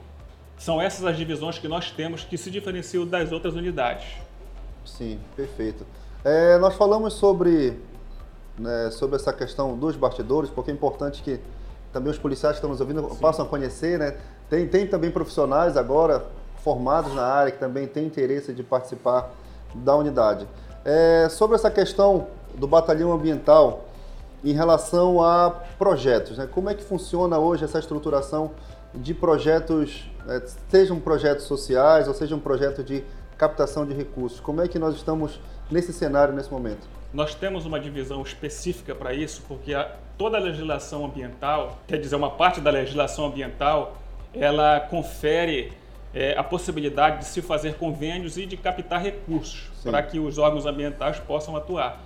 são 0.59 0.81
essas 0.81 1.05
as 1.05 1.17
divisões 1.17 1.59
que 1.59 1.69
nós 1.69 1.91
temos 1.91 2.25
que 2.25 2.37
se 2.37 2.51
diferenciam 2.51 3.07
das 3.07 3.31
outras 3.31 3.55
unidades. 3.55 4.07
Sim, 4.85 5.19
perfeito. 5.37 5.87
É, 6.25 6.59
nós 6.59 6.75
falamos 6.75 7.15
sobre, 7.15 7.79
né, 8.59 8.91
sobre 8.91 9.17
essa 9.17 9.33
questão 9.33 9.79
dos 9.79 9.97
bastidores, 9.97 10.51
porque 10.51 10.71
é 10.71 10.75
importante 10.75 11.23
que 11.23 11.41
também 11.93 12.11
os 12.11 12.19
policiais 12.19 12.55
que 12.55 12.59
estão 12.59 12.71
nos 12.71 12.81
ouvindo 12.81 13.09
Sim. 13.09 13.17
possam 13.17 13.47
conhecer, 13.47 13.99
né? 13.99 14.17
Tem, 14.49 14.67
tem 14.67 14.87
também 14.87 15.11
profissionais 15.11 15.77
agora 15.77 16.27
formados 16.63 17.15
na 17.15 17.25
área 17.25 17.53
que 17.53 17.59
também 17.59 17.87
têm 17.87 18.07
interesse 18.07 18.53
de 18.53 18.63
participar 18.63 19.31
da 19.75 19.95
unidade. 19.95 20.47
É, 20.85 21.29
sobre 21.29 21.57
essa 21.57 21.71
questão 21.71 22.29
do 22.55 22.67
batalhão 22.67 23.13
ambiental 23.13 23.85
em 24.43 24.53
relação 24.53 25.23
a 25.23 25.51
projetos, 25.79 26.39
né? 26.39 26.49
como 26.51 26.71
é 26.71 26.75
que 26.75 26.83
funciona 26.83 27.39
hoje 27.39 27.65
essa 27.65 27.79
estruturação 27.79 28.53
de 28.95 29.13
projetos, 29.13 30.09
é, 30.27 30.43
sejam 30.69 30.99
projetos 30.99 31.45
sociais 31.45 32.09
ou 32.09 32.15
sejam 32.15 32.39
projetos 32.39 32.85
de 32.85 33.05
captação 33.37 33.85
de 33.85 33.93
recursos. 33.93 34.41
Como 34.41 34.61
é 34.61 34.69
que 34.69 34.79
nós 34.79 34.95
estamos 34.95 35.41
nesse 35.71 35.93
cenário 35.93 36.35
nesse 36.35 36.51
momento? 36.51 36.89
Nós 37.13 37.35
temos 37.35 37.65
uma 37.65 37.81
divisão 37.81 38.23
específica 38.23 38.95
para 38.95 39.15
isso, 39.15 39.43
porque 39.49 39.75
a, 39.75 39.91
toda 40.17 40.37
a 40.37 40.41
legislação 40.41 41.05
ambiental, 41.05 41.79
quer 41.87 41.99
dizer, 41.99 42.17
uma 42.17 42.31
parte 42.31 42.61
da 42.61 42.71
legislação 42.71 43.27
ambiental, 43.27 43.97
ela 44.35 44.81
confere 44.81 45.73
é, 46.15 46.37
a 46.37 46.43
possibilidade 46.43 47.19
de 47.19 47.25
se 47.27 47.43
fazer 47.43 47.75
convênios 47.75 48.37
e 48.37 48.47
de 48.47 48.57
captar 48.57 49.03
recursos 49.03 49.71
Sim. 49.77 49.91
para 49.91 50.03
que 50.03 50.19
os 50.19 50.39
órgãos 50.39 50.67
ambientais 50.67 51.19
possam 51.21 51.57
atuar. 51.57 52.03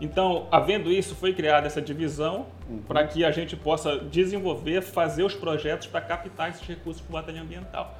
Então, 0.00 0.46
havendo 0.50 0.90
isso, 0.90 1.14
foi 1.14 1.34
criada 1.34 1.66
essa 1.66 1.80
divisão 1.80 2.46
uhum. 2.68 2.78
para 2.88 3.06
que 3.06 3.24
a 3.24 3.30
gente 3.30 3.54
possa 3.54 3.98
desenvolver, 3.98 4.80
fazer 4.80 5.24
os 5.24 5.34
projetos 5.34 5.86
para 5.86 6.00
captar 6.00 6.50
esses 6.50 6.66
recursos 6.66 7.02
para 7.02 7.10
o 7.10 7.12
batalhão 7.12 7.42
ambiental. 7.42 7.94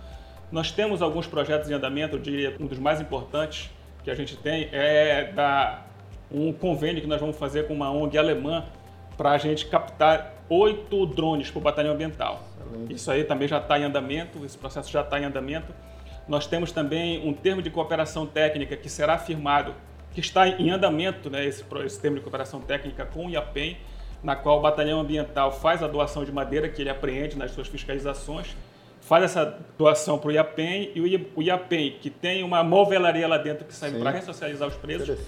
Nós 0.51 0.73
temos 0.73 1.03
alguns 1.03 1.27
projetos 1.27 1.71
em 1.71 1.75
andamento, 1.75 2.17
eu 2.17 2.21
diria 2.21 2.57
um 2.59 2.67
dos 2.67 2.79
mais 2.79 3.01
importantes 3.01 3.71
que 4.03 4.11
a 4.11 4.15
gente 4.15 4.37
tem 4.37 4.69
é 4.73 5.31
da, 5.33 5.83
um 6.33 6.53
convênio 6.53 7.03
que 7.03 7.07
nós 7.07 7.21
vamos 7.21 7.37
fazer 7.37 7.67
com 7.67 7.75
uma 7.75 7.91
ONG 7.91 8.17
alemã 8.17 8.65
para 9.17 9.33
a 9.33 9.39
gente 9.39 9.67
captar 9.67 10.35
oito 10.49 11.07
drones 11.07 11.51
para 11.51 11.59
o 11.59 11.63
batalhão 11.63 11.93
ambiental. 11.93 12.43
Isso 12.89 13.11
aí 13.11 13.25
também 13.25 13.49
já 13.49 13.59
está 13.59 13.79
em 13.79 13.85
andamento, 13.85 14.45
esse 14.45 14.59
processo 14.59 14.91
já 14.91 15.01
está 15.01 15.19
em 15.21 15.25
andamento. 15.25 15.73
Nós 16.29 16.47
temos 16.47 16.71
também 16.73 17.27
um 17.27 17.33
termo 17.33 17.63
de 17.63 17.71
cooperação 17.71 18.27
técnica 18.27 18.77
que 18.77 18.89
será 18.89 19.19
firmado, 19.19 19.75
que 20.13 20.21
está 20.21 20.49
em 20.49 20.71
andamento, 20.71 21.31
né, 21.31 21.45
esse, 21.45 21.65
esse 21.85 22.01
termo 22.01 22.17
de 22.17 22.23
cooperação 22.23 22.61
técnica 22.61 23.05
com 23.05 23.27
o 23.27 23.31
IAPEM, 23.31 23.79
na 24.23 24.37
qual 24.37 24.59
o 24.59 24.61
batalhão 24.61 25.01
ambiental 25.01 25.51
faz 25.51 25.83
a 25.83 25.89
doação 25.89 26.25
de 26.25 26.33
madeira 26.33 26.69
que 26.69 26.83
ele 26.83 26.91
apreende 26.91 27.37
nas 27.39 27.53
suas 27.53 27.69
fiscalizações 27.69 28.55
faz 29.01 29.25
essa 29.25 29.59
doação 29.79 30.19
para 30.19 30.29
o 30.29 30.33
IAPEN 30.33 30.93
e 30.95 31.01
o 31.35 31.43
IAPEN, 31.43 31.97
que 32.01 32.11
tem 32.11 32.45
uma 32.45 32.63
movelaria 32.63 33.27
lá 33.27 33.39
dentro 33.39 33.65
que 33.65 33.75
serve 33.75 33.99
para 33.99 34.11
ressocializar 34.11 34.69
os 34.69 34.77
preços, 34.77 35.19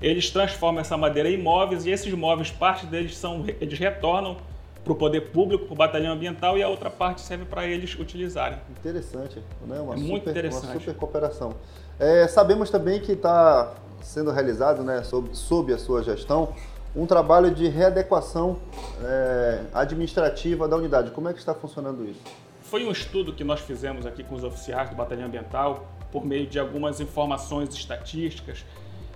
eles 0.00 0.30
transformam 0.30 0.80
essa 0.80 0.96
madeira 0.96 1.28
em 1.30 1.38
móveis 1.38 1.86
e 1.86 1.90
esses 1.90 2.12
móveis, 2.12 2.50
parte 2.50 2.86
deles 2.86 3.16
são, 3.16 3.44
eles 3.60 3.78
retornam 3.78 4.36
para 4.84 4.92
o 4.92 4.96
poder 4.96 5.30
público, 5.30 5.66
para 5.66 5.74
o 5.74 5.76
batalhão 5.76 6.12
ambiental 6.12 6.58
e 6.58 6.62
a 6.62 6.68
outra 6.68 6.90
parte 6.90 7.20
serve 7.20 7.44
para 7.44 7.66
eles 7.66 7.94
utilizarem. 7.98 8.58
Interessante, 8.70 9.42
né? 9.66 9.80
Uma 9.80 9.94
é 9.94 9.96
super, 9.96 10.10
muito 10.10 10.30
interessante. 10.30 10.66
Uma 10.66 10.80
super 10.80 10.94
cooperação. 10.94 11.54
É, 11.98 12.26
sabemos 12.26 12.70
também 12.70 13.00
que 13.00 13.12
está 13.12 13.74
sendo 14.02 14.32
realizado, 14.32 14.82
né, 14.82 15.02
sob, 15.04 15.34
sob 15.36 15.72
a 15.72 15.78
sua 15.78 16.02
gestão, 16.02 16.52
um 16.94 17.06
trabalho 17.06 17.50
de 17.50 17.68
readequação 17.68 18.58
é, 19.02 19.60
administrativa 19.72 20.66
da 20.66 20.76
unidade. 20.76 21.10
Como 21.12 21.28
é 21.28 21.32
que 21.32 21.38
está 21.38 21.54
funcionando 21.54 22.04
isso? 22.04 22.20
Foi 22.62 22.84
um 22.84 22.90
estudo 22.90 23.32
que 23.32 23.44
nós 23.44 23.60
fizemos 23.60 24.04
aqui 24.04 24.24
com 24.24 24.34
os 24.34 24.44
oficiais 24.44 24.90
do 24.90 24.96
Batalhão 24.96 25.26
Ambiental, 25.26 25.86
por 26.10 26.24
meio 26.24 26.46
de 26.46 26.58
algumas 26.58 27.00
informações 27.00 27.72
estatísticas, 27.74 28.64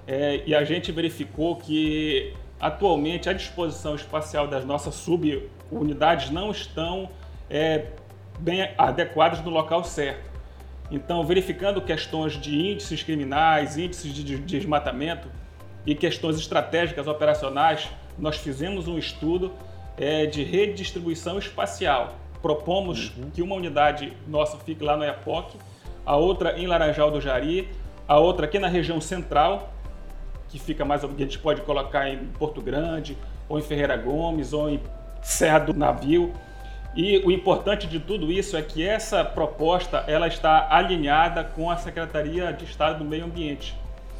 é, 0.07 0.43
e 0.47 0.55
a 0.55 0.65
gente 0.65 0.93
verificou 0.93 1.57
que 1.57 2.33
atualmente 2.61 3.29
a 3.29 3.33
disposição 3.33 3.95
espacial 3.95 4.47
das 4.47 4.65
nossas 4.65 4.95
subunidades 5.69 6.31
não 6.31 6.51
estão 6.51 7.11
é, 7.51 7.87
bem 8.39 8.71
adequadas 8.77 9.41
no 9.43 9.51
local 9.51 9.85
certo. 9.85 10.31
Então, 10.91 11.25
verificando 11.25 11.81
questões 11.81 12.35
de 12.35 12.55
índices 12.55 13.03
criminais, 13.03 13.77
índices 13.77 14.13
de 14.13 14.39
desmatamento 14.39 15.29
e 15.85 15.95
questões 15.95 16.39
estratégicas 16.39 17.07
operacionais, 17.07 17.89
nós 18.19 18.37
fizemos 18.37 18.87
um 18.87 18.97
estudo 18.97 19.53
é, 19.97 20.27
de 20.27 20.45
redistribuição 20.45 21.39
espacial 21.39 22.15
propomos 22.47 23.13
uhum. 23.17 23.31
que 23.31 23.43
uma 23.43 23.57
unidade 23.57 24.13
nossa 24.27 24.57
fique 24.59 24.85
lá 24.85 24.97
no 24.97 25.03
Iapoc, 25.03 25.57
a 26.05 26.17
outra 26.17 26.57
em 26.57 26.69
Laranjal 26.69 27.11
do 27.11 27.21
Jari, 27.21 27.69
a 28.07 28.21
outra 28.21 28.47
aqui 28.47 28.57
na 28.57 28.69
região 28.69 29.01
central, 29.01 29.73
que 30.49 30.57
fica 30.57 30.85
mais 30.85 31.01
que 31.01 31.07
a 31.07 31.25
gente 31.25 31.41
pode 31.41 31.63
colocar 31.63 32.09
em 32.09 32.19
Porto 32.39 32.63
Grande, 32.63 33.19
ou 33.49 33.59
em 33.59 33.63
Ferreira 33.63 33.97
Gomes, 33.97 34.53
ou 34.53 34.71
em 34.71 34.81
Serra 35.27 35.59
do 35.59 35.75
Navio. 35.75 36.33
E 36.95 37.19
o 37.19 37.33
importante 37.33 37.87
de 37.87 37.99
tudo 37.99 38.31
isso 38.31 38.57
é 38.57 38.63
que 38.63 38.87
essa 38.87 39.25
proposta 39.25 40.05
ela 40.07 40.29
está 40.29 40.69
alinhada 40.71 41.43
com 41.43 41.69
a 41.69 41.77
Secretaria 41.77 42.53
de 42.53 42.65
Estado 42.65 43.01
do 43.01 43.05
Meio 43.05 43.25
Ambiente. 43.25 43.77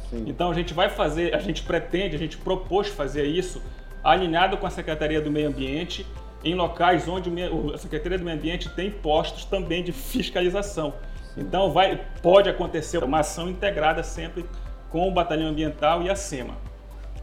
Sim. 0.09 0.25
Então 0.27 0.51
a 0.51 0.53
gente 0.53 0.73
vai 0.73 0.89
fazer, 0.89 1.33
a 1.33 1.39
gente 1.39 1.63
pretende, 1.63 2.15
a 2.15 2.19
gente 2.19 2.37
propôs 2.37 2.89
fazer 2.89 3.25
isso 3.25 3.61
alinhado 4.03 4.57
com 4.57 4.67
a 4.67 4.69
Secretaria 4.69 5.21
do 5.21 5.31
Meio 5.31 5.47
Ambiente 5.47 6.05
em 6.43 6.53
locais 6.53 7.07
onde 7.07 7.31
a 7.73 7.77
Secretaria 7.77 8.17
do 8.17 8.25
Meio 8.25 8.37
Ambiente 8.37 8.69
tem 8.69 8.91
postos 8.91 9.45
também 9.45 9.83
de 9.83 9.93
fiscalização. 9.93 10.93
Então 11.37 11.71
vai, 11.71 12.01
pode 12.21 12.49
acontecer 12.49 13.03
uma 13.03 13.21
ação 13.21 13.49
integrada 13.49 14.03
sempre 14.03 14.45
com 14.89 15.07
o 15.07 15.11
Batalhão 15.11 15.47
Ambiental 15.47 16.03
e 16.03 16.09
a 16.09 16.15
SEMA. 16.15 16.55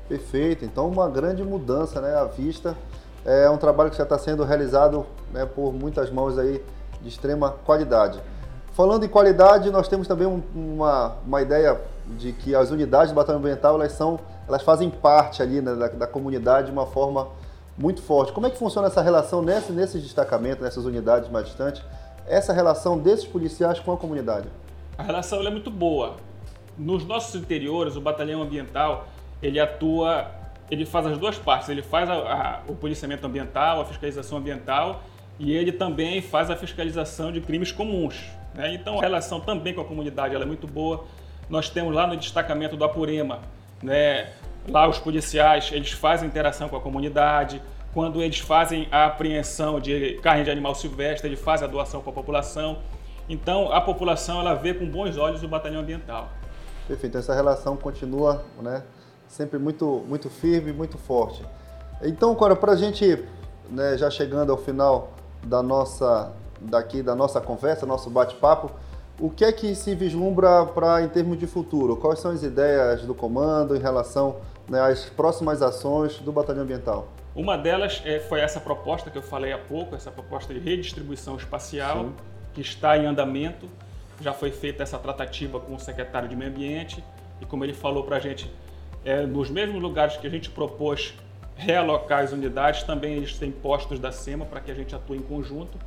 Perfeito, 0.08 0.64
então 0.64 0.88
uma 0.88 1.08
grande 1.08 1.42
mudança 1.44 2.00
né, 2.00 2.14
à 2.14 2.24
vista. 2.24 2.76
É 3.24 3.48
um 3.48 3.56
trabalho 3.56 3.90
que 3.90 3.96
já 3.96 4.02
está 4.02 4.18
sendo 4.18 4.44
realizado 4.44 5.06
né, 5.32 5.46
por 5.46 5.72
muitas 5.72 6.10
mãos 6.10 6.38
aí 6.38 6.62
de 7.00 7.08
extrema 7.08 7.50
qualidade. 7.64 8.20
Falando 8.72 9.04
em 9.04 9.08
qualidade, 9.08 9.70
nós 9.70 9.86
temos 9.86 10.08
também 10.08 10.26
um, 10.26 10.42
uma, 10.54 11.16
uma 11.24 11.40
ideia 11.40 11.80
de 12.06 12.32
que 12.32 12.54
as 12.54 12.70
unidades 12.70 13.12
do 13.12 13.14
Batalhão 13.14 13.38
Ambiental 13.38 13.76
elas, 13.76 13.92
são, 13.92 14.18
elas 14.48 14.62
fazem 14.62 14.90
parte 14.90 15.42
ali 15.42 15.60
né, 15.60 15.74
da, 15.74 15.88
da 15.88 16.06
comunidade 16.06 16.66
de 16.66 16.72
uma 16.72 16.86
forma 16.86 17.28
muito 17.78 18.02
forte. 18.02 18.32
Como 18.32 18.46
é 18.46 18.50
que 18.50 18.58
funciona 18.58 18.88
essa 18.88 19.00
relação 19.00 19.42
nesse, 19.42 19.72
nesses 19.72 20.02
destacamentos, 20.02 20.62
nessas 20.62 20.84
unidades 20.84 21.30
mais 21.30 21.46
distantes? 21.46 21.82
Essa 22.26 22.52
relação 22.52 22.98
desses 22.98 23.24
policiais 23.24 23.78
com 23.78 23.92
a 23.92 23.96
comunidade? 23.96 24.48
A 24.96 25.02
relação 25.02 25.40
é 25.40 25.50
muito 25.50 25.70
boa. 25.70 26.16
Nos 26.76 27.04
nossos 27.04 27.34
interiores, 27.40 27.96
o 27.96 28.00
batalhão 28.00 28.42
ambiental 28.42 29.06
ele 29.42 29.60
atua, 29.60 30.26
ele 30.70 30.84
faz 30.84 31.06
as 31.06 31.18
duas 31.18 31.38
partes. 31.38 31.68
Ele 31.68 31.82
faz 31.82 32.08
a, 32.08 32.14
a, 32.14 32.60
o 32.68 32.74
policiamento 32.74 33.26
ambiental, 33.26 33.80
a 33.80 33.84
fiscalização 33.84 34.38
ambiental 34.38 35.02
e 35.38 35.52
ele 35.52 35.72
também 35.72 36.22
faz 36.22 36.50
a 36.50 36.56
fiscalização 36.56 37.32
de 37.32 37.40
crimes 37.40 37.72
comuns. 37.72 38.30
Né? 38.54 38.74
Então 38.74 38.98
a 38.98 39.00
relação 39.00 39.40
também 39.40 39.74
com 39.74 39.80
a 39.80 39.84
comunidade 39.84 40.34
é 40.34 40.44
muito 40.44 40.66
boa. 40.66 41.04
Nós 41.48 41.68
temos 41.68 41.94
lá 41.94 42.06
no 42.06 42.16
destacamento 42.16 42.76
do 42.76 42.84
Apurema 42.84 43.40
né, 43.82 44.32
Lá 44.66 44.88
os 44.88 44.98
policiais, 44.98 45.70
eles 45.72 45.92
fazem 45.92 46.26
interação 46.26 46.68
com 46.68 46.76
a 46.76 46.80
comunidade. 46.80 47.60
Quando 47.92 48.22
eles 48.22 48.38
fazem 48.38 48.88
a 48.90 49.04
apreensão 49.04 49.78
de 49.78 50.14
carne 50.22 50.42
de 50.42 50.50
animal 50.50 50.74
silvestre, 50.74 51.28
eles 51.28 51.40
fazem 51.40 51.68
a 51.68 51.70
doação 51.70 52.00
para 52.00 52.10
a 52.10 52.14
população. 52.14 52.78
Então, 53.28 53.70
a 53.72 53.80
população 53.80 54.40
ela 54.40 54.54
vê 54.54 54.72
com 54.72 54.86
bons 54.86 55.16
olhos 55.18 55.42
o 55.42 55.48
batalhão 55.48 55.80
ambiental. 55.80 56.30
Perfeito. 56.88 57.18
Essa 57.18 57.34
relação 57.34 57.76
continua, 57.76 58.44
né, 58.60 58.82
sempre 59.34 59.58
muito, 59.58 60.04
muito 60.08 60.30
firme, 60.30 60.72
muito 60.72 60.96
forte. 60.96 61.44
Então, 62.02 62.30
agora 62.30 62.54
para 62.54 62.72
a 62.72 62.76
gente, 62.76 63.24
né, 63.68 63.98
já 63.98 64.08
chegando 64.08 64.52
ao 64.52 64.58
final 64.58 65.12
da 65.42 65.62
nossa 65.62 66.32
daqui 66.60 67.02
da 67.02 67.14
nossa 67.14 67.40
conversa, 67.40 67.84
nosso 67.84 68.08
bate-papo, 68.08 68.70
o 69.18 69.28
que 69.28 69.44
é 69.44 69.52
que 69.52 69.74
se 69.74 69.94
vislumbra 69.94 70.64
para 70.66 71.02
em 71.02 71.08
termos 71.08 71.36
de 71.38 71.46
futuro? 71.46 71.96
Quais 71.96 72.20
são 72.20 72.30
as 72.30 72.42
ideias 72.42 73.02
do 73.02 73.14
comando 73.14 73.76
em 73.76 73.80
relação 73.80 74.36
né, 74.68 74.80
às 74.80 75.04
próximas 75.06 75.60
ações 75.60 76.18
do 76.20 76.32
Batalhão 76.32 76.62
Ambiental? 76.62 77.08
Uma 77.34 77.58
delas 77.58 78.00
é, 78.04 78.20
foi 78.20 78.40
essa 78.40 78.60
proposta 78.60 79.10
que 79.10 79.18
eu 79.18 79.22
falei 79.22 79.52
há 79.52 79.58
pouco, 79.58 79.94
essa 79.94 80.10
proposta 80.10 80.54
de 80.54 80.60
redistribuição 80.60 81.36
espacial, 81.36 82.04
Sim. 82.04 82.12
que 82.54 82.60
está 82.60 82.96
em 82.96 83.04
andamento. 83.04 83.68
Já 84.20 84.32
foi 84.32 84.52
feita 84.52 84.84
essa 84.84 84.98
tratativa 84.98 85.58
com 85.58 85.74
o 85.74 85.80
secretário 85.80 86.28
de 86.28 86.36
Meio 86.36 86.50
Ambiente 86.50 87.04
e, 87.40 87.44
como 87.44 87.64
ele 87.64 87.74
falou 87.74 88.04
para 88.04 88.16
a 88.16 88.20
gente, 88.20 88.50
é, 89.04 89.26
nos 89.26 89.50
mesmos 89.50 89.80
lugares 89.80 90.16
que 90.16 90.26
a 90.26 90.30
gente 90.30 90.50
propôs 90.50 91.14
realocar 91.56 92.24
as 92.24 92.32
unidades, 92.32 92.82
também 92.82 93.14
eles 93.14 93.38
têm 93.38 93.50
postos 93.50 93.98
da 93.98 94.10
SEMA 94.10 94.44
para 94.44 94.60
que 94.60 94.70
a 94.70 94.74
gente 94.74 94.94
atue 94.94 95.18
em 95.18 95.22
conjunto. 95.22 95.78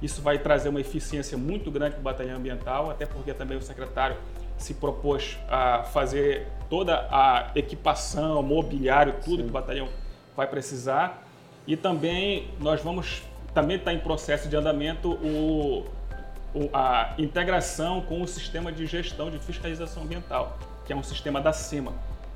Isso 0.00 0.20
vai 0.20 0.38
trazer 0.38 0.68
uma 0.68 0.80
eficiência 0.80 1.38
muito 1.38 1.70
grande 1.70 1.92
para 1.92 2.00
o 2.00 2.02
batalhão 2.02 2.36
ambiental, 2.36 2.90
até 2.90 3.06
porque 3.06 3.32
também 3.32 3.56
o 3.56 3.62
secretário 3.62 4.16
se 4.58 4.74
propôs 4.74 5.38
a 5.48 5.84
fazer 5.84 6.48
toda 6.68 7.06
a 7.10 7.52
equipação, 7.54 8.42
mobiliário, 8.42 9.14
tudo 9.24 9.36
Sim. 9.36 9.42
que 9.44 9.48
o 9.48 9.52
batalhão 9.52 9.88
vai 10.36 10.46
precisar. 10.46 11.24
E 11.66 11.76
também 11.76 12.48
nós 12.58 12.80
vamos, 12.80 13.22
também 13.54 13.76
está 13.76 13.92
em 13.92 14.00
processo 14.00 14.48
de 14.48 14.56
andamento 14.56 15.12
o, 15.12 15.86
o, 16.52 16.68
a 16.72 17.14
integração 17.16 18.00
com 18.00 18.22
o 18.22 18.26
sistema 18.26 18.72
de 18.72 18.86
gestão 18.86 19.30
de 19.30 19.38
fiscalização 19.38 20.02
ambiental, 20.02 20.58
que 20.84 20.92
é 20.92 20.96
um 20.96 21.02
sistema 21.02 21.40
da 21.40 21.52
SEMA. 21.52 21.92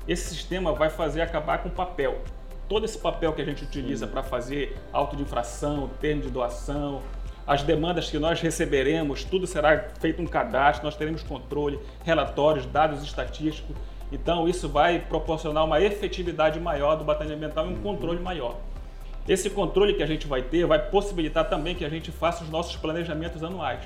Esse 0.07 0.33
sistema 0.33 0.71
vai 0.71 0.89
fazer 0.89 1.21
acabar 1.21 1.57
com 1.57 1.67
o 1.67 1.71
papel. 1.71 2.21
Todo 2.69 2.85
esse 2.85 2.97
papel 2.97 3.33
que 3.33 3.41
a 3.41 3.45
gente 3.45 3.63
utiliza 3.63 4.07
para 4.07 4.23
fazer 4.23 4.77
auto 4.93 5.17
de 5.17 5.23
infração, 5.23 5.89
termo 5.99 6.21
de 6.21 6.29
doação, 6.29 7.01
as 7.45 7.61
demandas 7.63 8.09
que 8.09 8.17
nós 8.17 8.39
receberemos, 8.39 9.25
tudo 9.25 9.45
será 9.45 9.89
feito 9.99 10.21
um 10.21 10.25
cadastro, 10.25 10.85
nós 10.85 10.95
teremos 10.95 11.23
controle, 11.23 11.79
relatórios, 12.03 12.65
dados 12.65 13.03
estatísticos. 13.03 13.75
Então, 14.09 14.47
isso 14.47 14.69
vai 14.69 14.99
proporcionar 14.99 15.65
uma 15.65 15.81
efetividade 15.81 16.59
maior 16.59 16.95
do 16.95 17.03
batalhão 17.03 17.35
ambiental 17.35 17.67
e 17.67 17.73
um 17.73 17.81
controle 17.81 18.19
maior. 18.19 18.55
Esse 19.27 19.49
controle 19.49 19.93
que 19.93 20.03
a 20.03 20.07
gente 20.07 20.25
vai 20.25 20.41
ter 20.41 20.65
vai 20.65 20.79
possibilitar 20.89 21.49
também 21.49 21.75
que 21.75 21.83
a 21.83 21.89
gente 21.89 22.11
faça 22.11 22.45
os 22.45 22.49
nossos 22.49 22.77
planejamentos 22.77 23.43
anuais. 23.43 23.81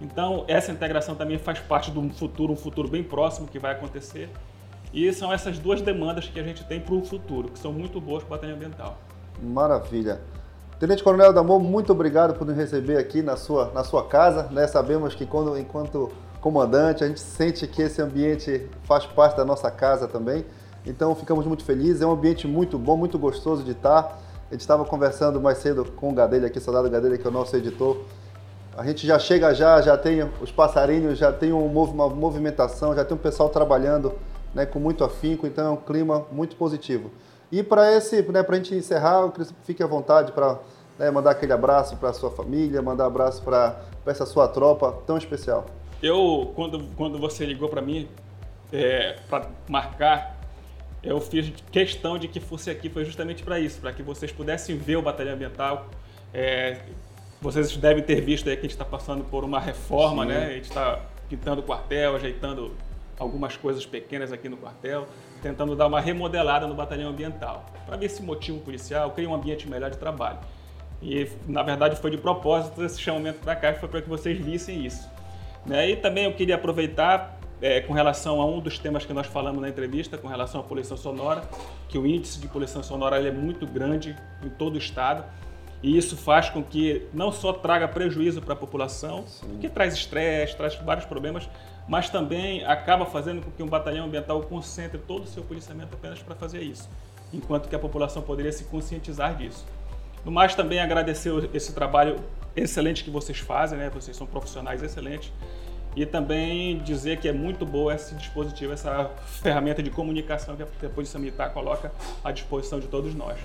Então, 0.00 0.44
essa 0.46 0.70
integração 0.70 1.16
também 1.16 1.38
faz 1.38 1.58
parte 1.58 1.90
de 1.90 1.98
um 1.98 2.08
futuro, 2.10 2.52
um 2.52 2.56
futuro 2.56 2.88
bem 2.88 3.02
próximo 3.02 3.48
que 3.48 3.58
vai 3.58 3.72
acontecer. 3.72 4.28
E 4.96 5.12
são 5.12 5.30
essas 5.30 5.58
duas 5.58 5.82
demandas 5.82 6.26
que 6.26 6.40
a 6.40 6.42
gente 6.42 6.64
tem 6.64 6.80
para 6.80 6.94
o 6.94 7.04
futuro, 7.04 7.50
que 7.50 7.58
são 7.58 7.70
muito 7.70 8.00
boas 8.00 8.22
para 8.22 8.28
o 8.28 8.30
batalhão 8.30 8.56
ambiental. 8.56 8.96
Maravilha. 9.42 10.22
Tenente 10.80 11.04
Coronel 11.04 11.34
Damor, 11.34 11.60
muito 11.60 11.92
obrigado 11.92 12.32
por 12.32 12.46
nos 12.46 12.56
receber 12.56 12.96
aqui 12.96 13.20
na 13.20 13.36
sua, 13.36 13.70
na 13.74 13.84
sua 13.84 14.06
casa. 14.06 14.44
Né? 14.50 14.66
Sabemos 14.66 15.14
que 15.14 15.26
quando, 15.26 15.58
enquanto 15.58 16.10
comandante, 16.40 17.04
a 17.04 17.08
gente 17.08 17.20
sente 17.20 17.66
que 17.66 17.82
esse 17.82 18.00
ambiente 18.00 18.70
faz 18.84 19.04
parte 19.04 19.36
da 19.36 19.44
nossa 19.44 19.70
casa 19.70 20.08
também. 20.08 20.46
Então 20.86 21.14
ficamos 21.14 21.44
muito 21.44 21.62
felizes. 21.62 22.00
É 22.00 22.06
um 22.06 22.12
ambiente 22.12 22.48
muito 22.48 22.78
bom, 22.78 22.96
muito 22.96 23.18
gostoso 23.18 23.62
de 23.62 23.72
estar. 23.72 24.18
A 24.48 24.54
gente 24.54 24.62
estava 24.62 24.82
conversando 24.86 25.38
mais 25.38 25.58
cedo 25.58 25.84
com 25.84 26.08
o 26.08 26.14
Gadelha 26.14 26.46
aqui, 26.46 26.58
soldado 26.58 26.88
Gadelha, 26.88 27.18
que 27.18 27.26
é 27.26 27.28
o 27.28 27.32
nosso 27.32 27.54
editor. 27.54 27.98
A 28.74 28.82
gente 28.86 29.06
já 29.06 29.18
chega 29.18 29.52
já, 29.52 29.78
já 29.82 29.98
tem 29.98 30.26
os 30.40 30.50
passarinhos, 30.50 31.18
já 31.18 31.30
tem 31.30 31.52
uma 31.52 32.08
movimentação, 32.08 32.94
já 32.94 33.04
tem 33.04 33.14
um 33.14 33.20
pessoal 33.20 33.50
trabalhando 33.50 34.14
né, 34.56 34.64
com 34.64 34.80
muito 34.80 35.04
afinco, 35.04 35.46
então 35.46 35.66
é 35.66 35.70
um 35.70 35.76
clima 35.76 36.26
muito 36.32 36.56
positivo. 36.56 37.10
E 37.52 37.62
para 37.62 37.92
esse, 37.92 38.22
né, 38.22 38.42
para 38.42 38.54
a 38.54 38.58
gente 38.58 38.74
encerrar, 38.74 39.20
eu 39.20 39.30
queria 39.30 39.46
que 39.46 39.54
fique 39.64 39.82
à 39.82 39.86
vontade 39.86 40.32
para 40.32 40.58
né, 40.98 41.10
mandar 41.10 41.32
aquele 41.32 41.52
abraço 41.52 41.94
para 41.98 42.08
a 42.08 42.12
sua 42.14 42.30
família, 42.30 42.80
mandar 42.80 43.04
abraço 43.04 43.42
para 43.42 43.78
essa 44.06 44.24
sua 44.24 44.48
tropa 44.48 44.90
tão 45.06 45.18
especial. 45.18 45.66
Eu, 46.02 46.52
quando, 46.56 46.82
quando 46.96 47.18
você 47.18 47.44
ligou 47.44 47.68
para 47.68 47.82
mim 47.82 48.08
é, 48.72 49.18
para 49.28 49.46
marcar, 49.68 50.40
eu 51.02 51.20
fiz 51.20 51.52
questão 51.70 52.16
de 52.16 52.26
que 52.26 52.40
fosse 52.40 52.70
aqui, 52.70 52.88
foi 52.88 53.04
justamente 53.04 53.42
para 53.42 53.60
isso, 53.60 53.78
para 53.78 53.92
que 53.92 54.02
vocês 54.02 54.32
pudessem 54.32 54.78
ver 54.78 54.96
o 54.96 55.02
Batalhão 55.02 55.34
Ambiental. 55.34 55.86
É, 56.32 56.80
vocês 57.42 57.76
devem 57.76 58.02
ter 58.02 58.22
visto 58.22 58.48
aí 58.48 58.56
que 58.56 58.60
a 58.60 58.62
gente 58.62 58.72
está 58.72 58.86
passando 58.86 59.22
por 59.24 59.44
uma 59.44 59.60
reforma, 59.60 60.22
Sim. 60.22 60.30
né? 60.30 60.46
A 60.46 60.52
gente 60.52 60.68
está 60.70 61.00
pintando 61.28 61.60
o 61.60 61.64
quartel, 61.64 62.16
ajeitando 62.16 62.72
algumas 63.18 63.56
coisas 63.56 63.86
pequenas 63.86 64.32
aqui 64.32 64.48
no 64.48 64.56
quartel, 64.56 65.06
tentando 65.42 65.74
dar 65.74 65.86
uma 65.86 66.00
remodelada 66.00 66.66
no 66.66 66.74
batalhão 66.74 67.10
ambiental. 67.10 67.64
Para 67.86 67.96
ver 67.96 68.06
esse 68.06 68.22
motivo 68.22 68.60
policial, 68.60 69.10
criar 69.10 69.28
um 69.28 69.34
ambiente 69.34 69.68
melhor 69.68 69.90
de 69.90 69.98
trabalho. 69.98 70.38
E, 71.02 71.28
na 71.46 71.62
verdade, 71.62 71.96
foi 71.96 72.10
de 72.10 72.18
propósito 72.18 72.82
esse 72.84 73.00
chamamento 73.00 73.40
para 73.40 73.54
cá, 73.54 73.74
foi 73.74 73.88
para 73.88 74.02
que 74.02 74.08
vocês 74.08 74.38
vissem 74.38 74.84
isso. 74.84 75.08
Né? 75.64 75.90
E 75.90 75.96
também 75.96 76.24
eu 76.24 76.32
queria 76.32 76.54
aproveitar 76.54 77.38
é, 77.60 77.80
com 77.80 77.92
relação 77.92 78.40
a 78.40 78.46
um 78.46 78.60
dos 78.60 78.78
temas 78.78 79.04
que 79.04 79.12
nós 79.12 79.26
falamos 79.26 79.60
na 79.60 79.68
entrevista, 79.68 80.18
com 80.18 80.28
relação 80.28 80.60
à 80.60 80.64
poluição 80.64 80.96
sonora, 80.96 81.42
que 81.88 81.98
o 81.98 82.06
índice 82.06 82.38
de 82.38 82.48
poluição 82.48 82.82
sonora 82.82 83.20
é 83.20 83.30
muito 83.30 83.66
grande 83.66 84.16
em 84.42 84.48
todo 84.48 84.74
o 84.74 84.78
estado. 84.78 85.24
E 85.82 85.96
isso 85.96 86.16
faz 86.16 86.48
com 86.48 86.62
que 86.62 87.06
não 87.12 87.30
só 87.30 87.52
traga 87.52 87.86
prejuízo 87.86 88.40
para 88.40 88.54
a 88.54 88.56
população, 88.56 89.26
Sim. 89.26 89.58
que 89.60 89.68
traz 89.68 89.94
estresse, 89.94 90.56
traz 90.56 90.74
vários 90.76 91.04
problemas, 91.04 91.48
mas 91.88 92.10
também 92.10 92.64
acaba 92.64 93.06
fazendo 93.06 93.42
com 93.42 93.50
que 93.50 93.62
um 93.62 93.68
batalhão 93.68 94.06
ambiental 94.06 94.40
concentre 94.42 94.98
todo 94.98 95.24
o 95.24 95.26
seu 95.26 95.42
policiamento 95.42 95.94
apenas 95.94 96.20
para 96.20 96.34
fazer 96.34 96.62
isso, 96.62 96.88
enquanto 97.32 97.68
que 97.68 97.76
a 97.76 97.78
população 97.78 98.22
poderia 98.22 98.52
se 98.52 98.64
conscientizar 98.64 99.36
disso. 99.36 99.64
No 100.24 100.32
mais, 100.32 100.54
também 100.54 100.80
agradecer 100.80 101.30
esse 101.54 101.72
trabalho 101.72 102.16
excelente 102.56 103.04
que 103.04 103.10
vocês 103.10 103.38
fazem, 103.38 103.78
né? 103.78 103.90
Vocês 103.90 104.16
são 104.16 104.26
profissionais 104.26 104.82
excelentes. 104.82 105.32
E 105.94 106.04
também 106.04 106.78
dizer 106.78 107.20
que 107.20 107.28
é 107.28 107.32
muito 107.32 107.64
boa 107.64 107.94
esse 107.94 108.14
dispositivo, 108.16 108.72
essa 108.72 109.08
ferramenta 109.40 109.82
de 109.82 109.88
comunicação 109.88 110.56
que 110.56 110.84
a 110.84 110.90
Polícia 110.90 111.18
Militar 111.18 111.52
coloca 111.54 111.92
à 112.24 112.32
disposição 112.32 112.80
de 112.80 112.86
todos 112.86 113.14
nós. 113.14 113.38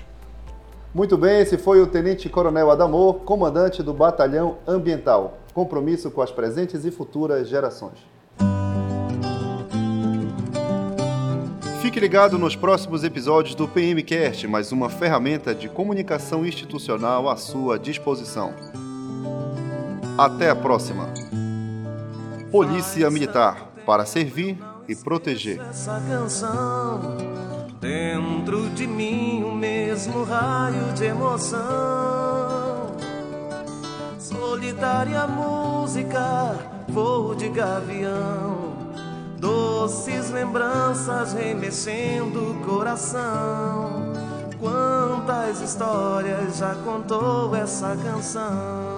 Muito 0.93 1.17
bem, 1.17 1.39
esse 1.39 1.57
foi 1.57 1.81
o 1.81 1.87
Tenente 1.87 2.27
Coronel 2.27 2.69
Adamor, 2.69 3.21
comandante 3.21 3.81
do 3.81 3.93
Batalhão 3.93 4.57
Ambiental. 4.67 5.37
Compromisso 5.53 6.11
com 6.11 6.21
as 6.21 6.31
presentes 6.31 6.83
e 6.83 6.91
futuras 6.91 7.47
gerações. 7.47 7.99
Fique 11.91 11.99
ligado 11.99 12.39
nos 12.39 12.55
próximos 12.55 13.03
episódios 13.03 13.53
do 13.53 13.67
PMcast, 13.67 14.47
mais 14.47 14.71
uma 14.71 14.89
ferramenta 14.89 15.53
de 15.53 15.67
comunicação 15.67 16.45
institucional 16.45 17.27
à 17.27 17.35
sua 17.35 17.77
disposição. 17.77 18.53
Até 20.17 20.49
a 20.49 20.55
próxima. 20.55 21.09
Polícia 22.49 23.11
Militar 23.11 23.73
para 23.85 24.05
servir 24.05 24.57
e 24.87 24.95
proteger. 24.95 25.59
Dentro 27.81 28.69
de 28.69 28.87
mim 28.87 29.43
o 29.43 29.53
mesmo 29.53 30.23
raio 30.23 30.93
de 30.93 31.03
emoção. 31.03 32.95
Solitária 34.17 35.27
música, 35.27 36.57
voo 36.87 37.35
de 37.35 37.49
gavião. 37.49 38.60
Doces 39.41 40.29
lembranças 40.29 41.33
remexendo 41.33 42.51
o 42.51 42.65
coração. 42.65 44.13
Quantas 44.59 45.59
histórias 45.59 46.57
já 46.57 46.75
contou 46.75 47.53
essa 47.53 47.97
canção? 47.97 48.91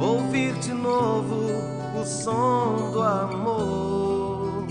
ouvir 0.00 0.54
de 0.60 0.72
novo 0.72 1.50
o 2.00 2.04
som 2.04 2.90
do 2.92 3.02
amor. 3.02 4.66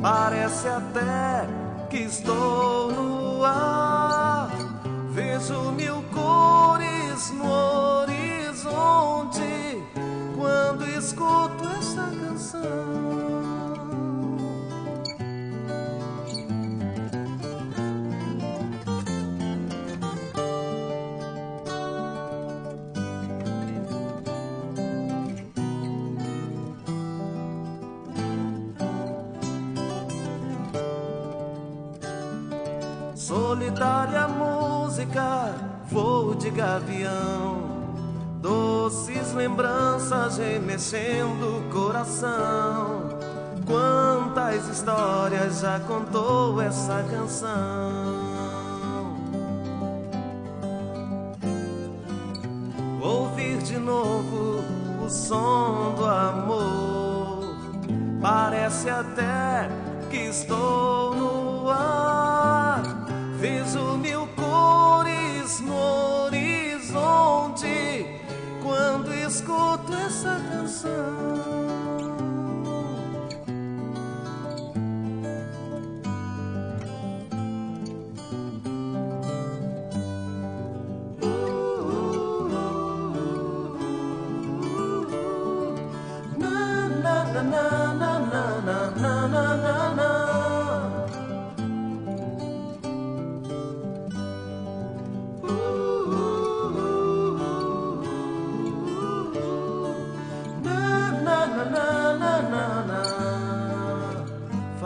Parece 0.00 0.68
até 0.68 1.46
que 1.90 1.98
estou 1.98 2.90
no 2.90 3.44
ar. 3.44 4.50
Vejo 5.10 5.72
mil 5.72 6.02
cores 6.12 7.32
no 7.32 7.69
solitária 33.60 34.26
música, 34.26 35.54
voo 35.88 36.34
de 36.34 36.50
gavião, 36.50 37.58
doces 38.40 39.32
lembranças 39.34 39.89
remexendo 40.10 41.58
o 41.58 41.62
coração. 41.70 43.18
Quantas 43.66 44.66
histórias 44.68 45.60
já 45.60 45.78
contou 45.80 46.60
essa 46.60 47.04
canção? 47.10 48.10
Ouvir 53.00 53.58
de 53.58 53.78
novo 53.78 54.64
o 55.04 55.08
som 55.08 55.94
do 55.96 56.04
amor, 56.04 57.56
parece 58.20 58.90
até 58.90 59.68
que 60.10 60.16
estou 60.16 61.14
no 61.14 61.70
ar 61.70 62.82
Vejo 63.40 63.78
mil 63.78 63.89
escuto 69.50 69.94
essa 69.94 70.40
canção. 70.50 70.90
Uh, 81.22 81.26
uh, 81.26 82.46
uh, 83.02 83.58
na 86.38 86.54
na 86.94 87.42
na 87.42 87.88
na 87.90 88.18
na. 88.30 88.59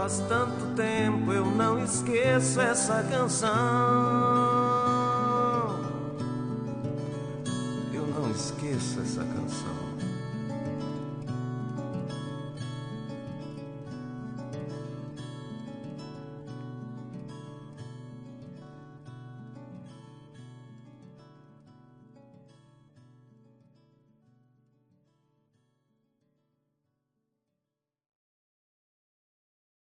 Faz 0.04 0.22
tanto 0.28 0.66
tempo 0.76 1.32
eu 1.32 1.46
não 1.46 1.82
esqueço 1.82 2.60
essa 2.60 3.02
canção. 3.04 3.48
Eu 7.90 8.06
não 8.08 8.30
esqueço 8.30 9.00
essa 9.00 9.24
canção. 9.24 9.73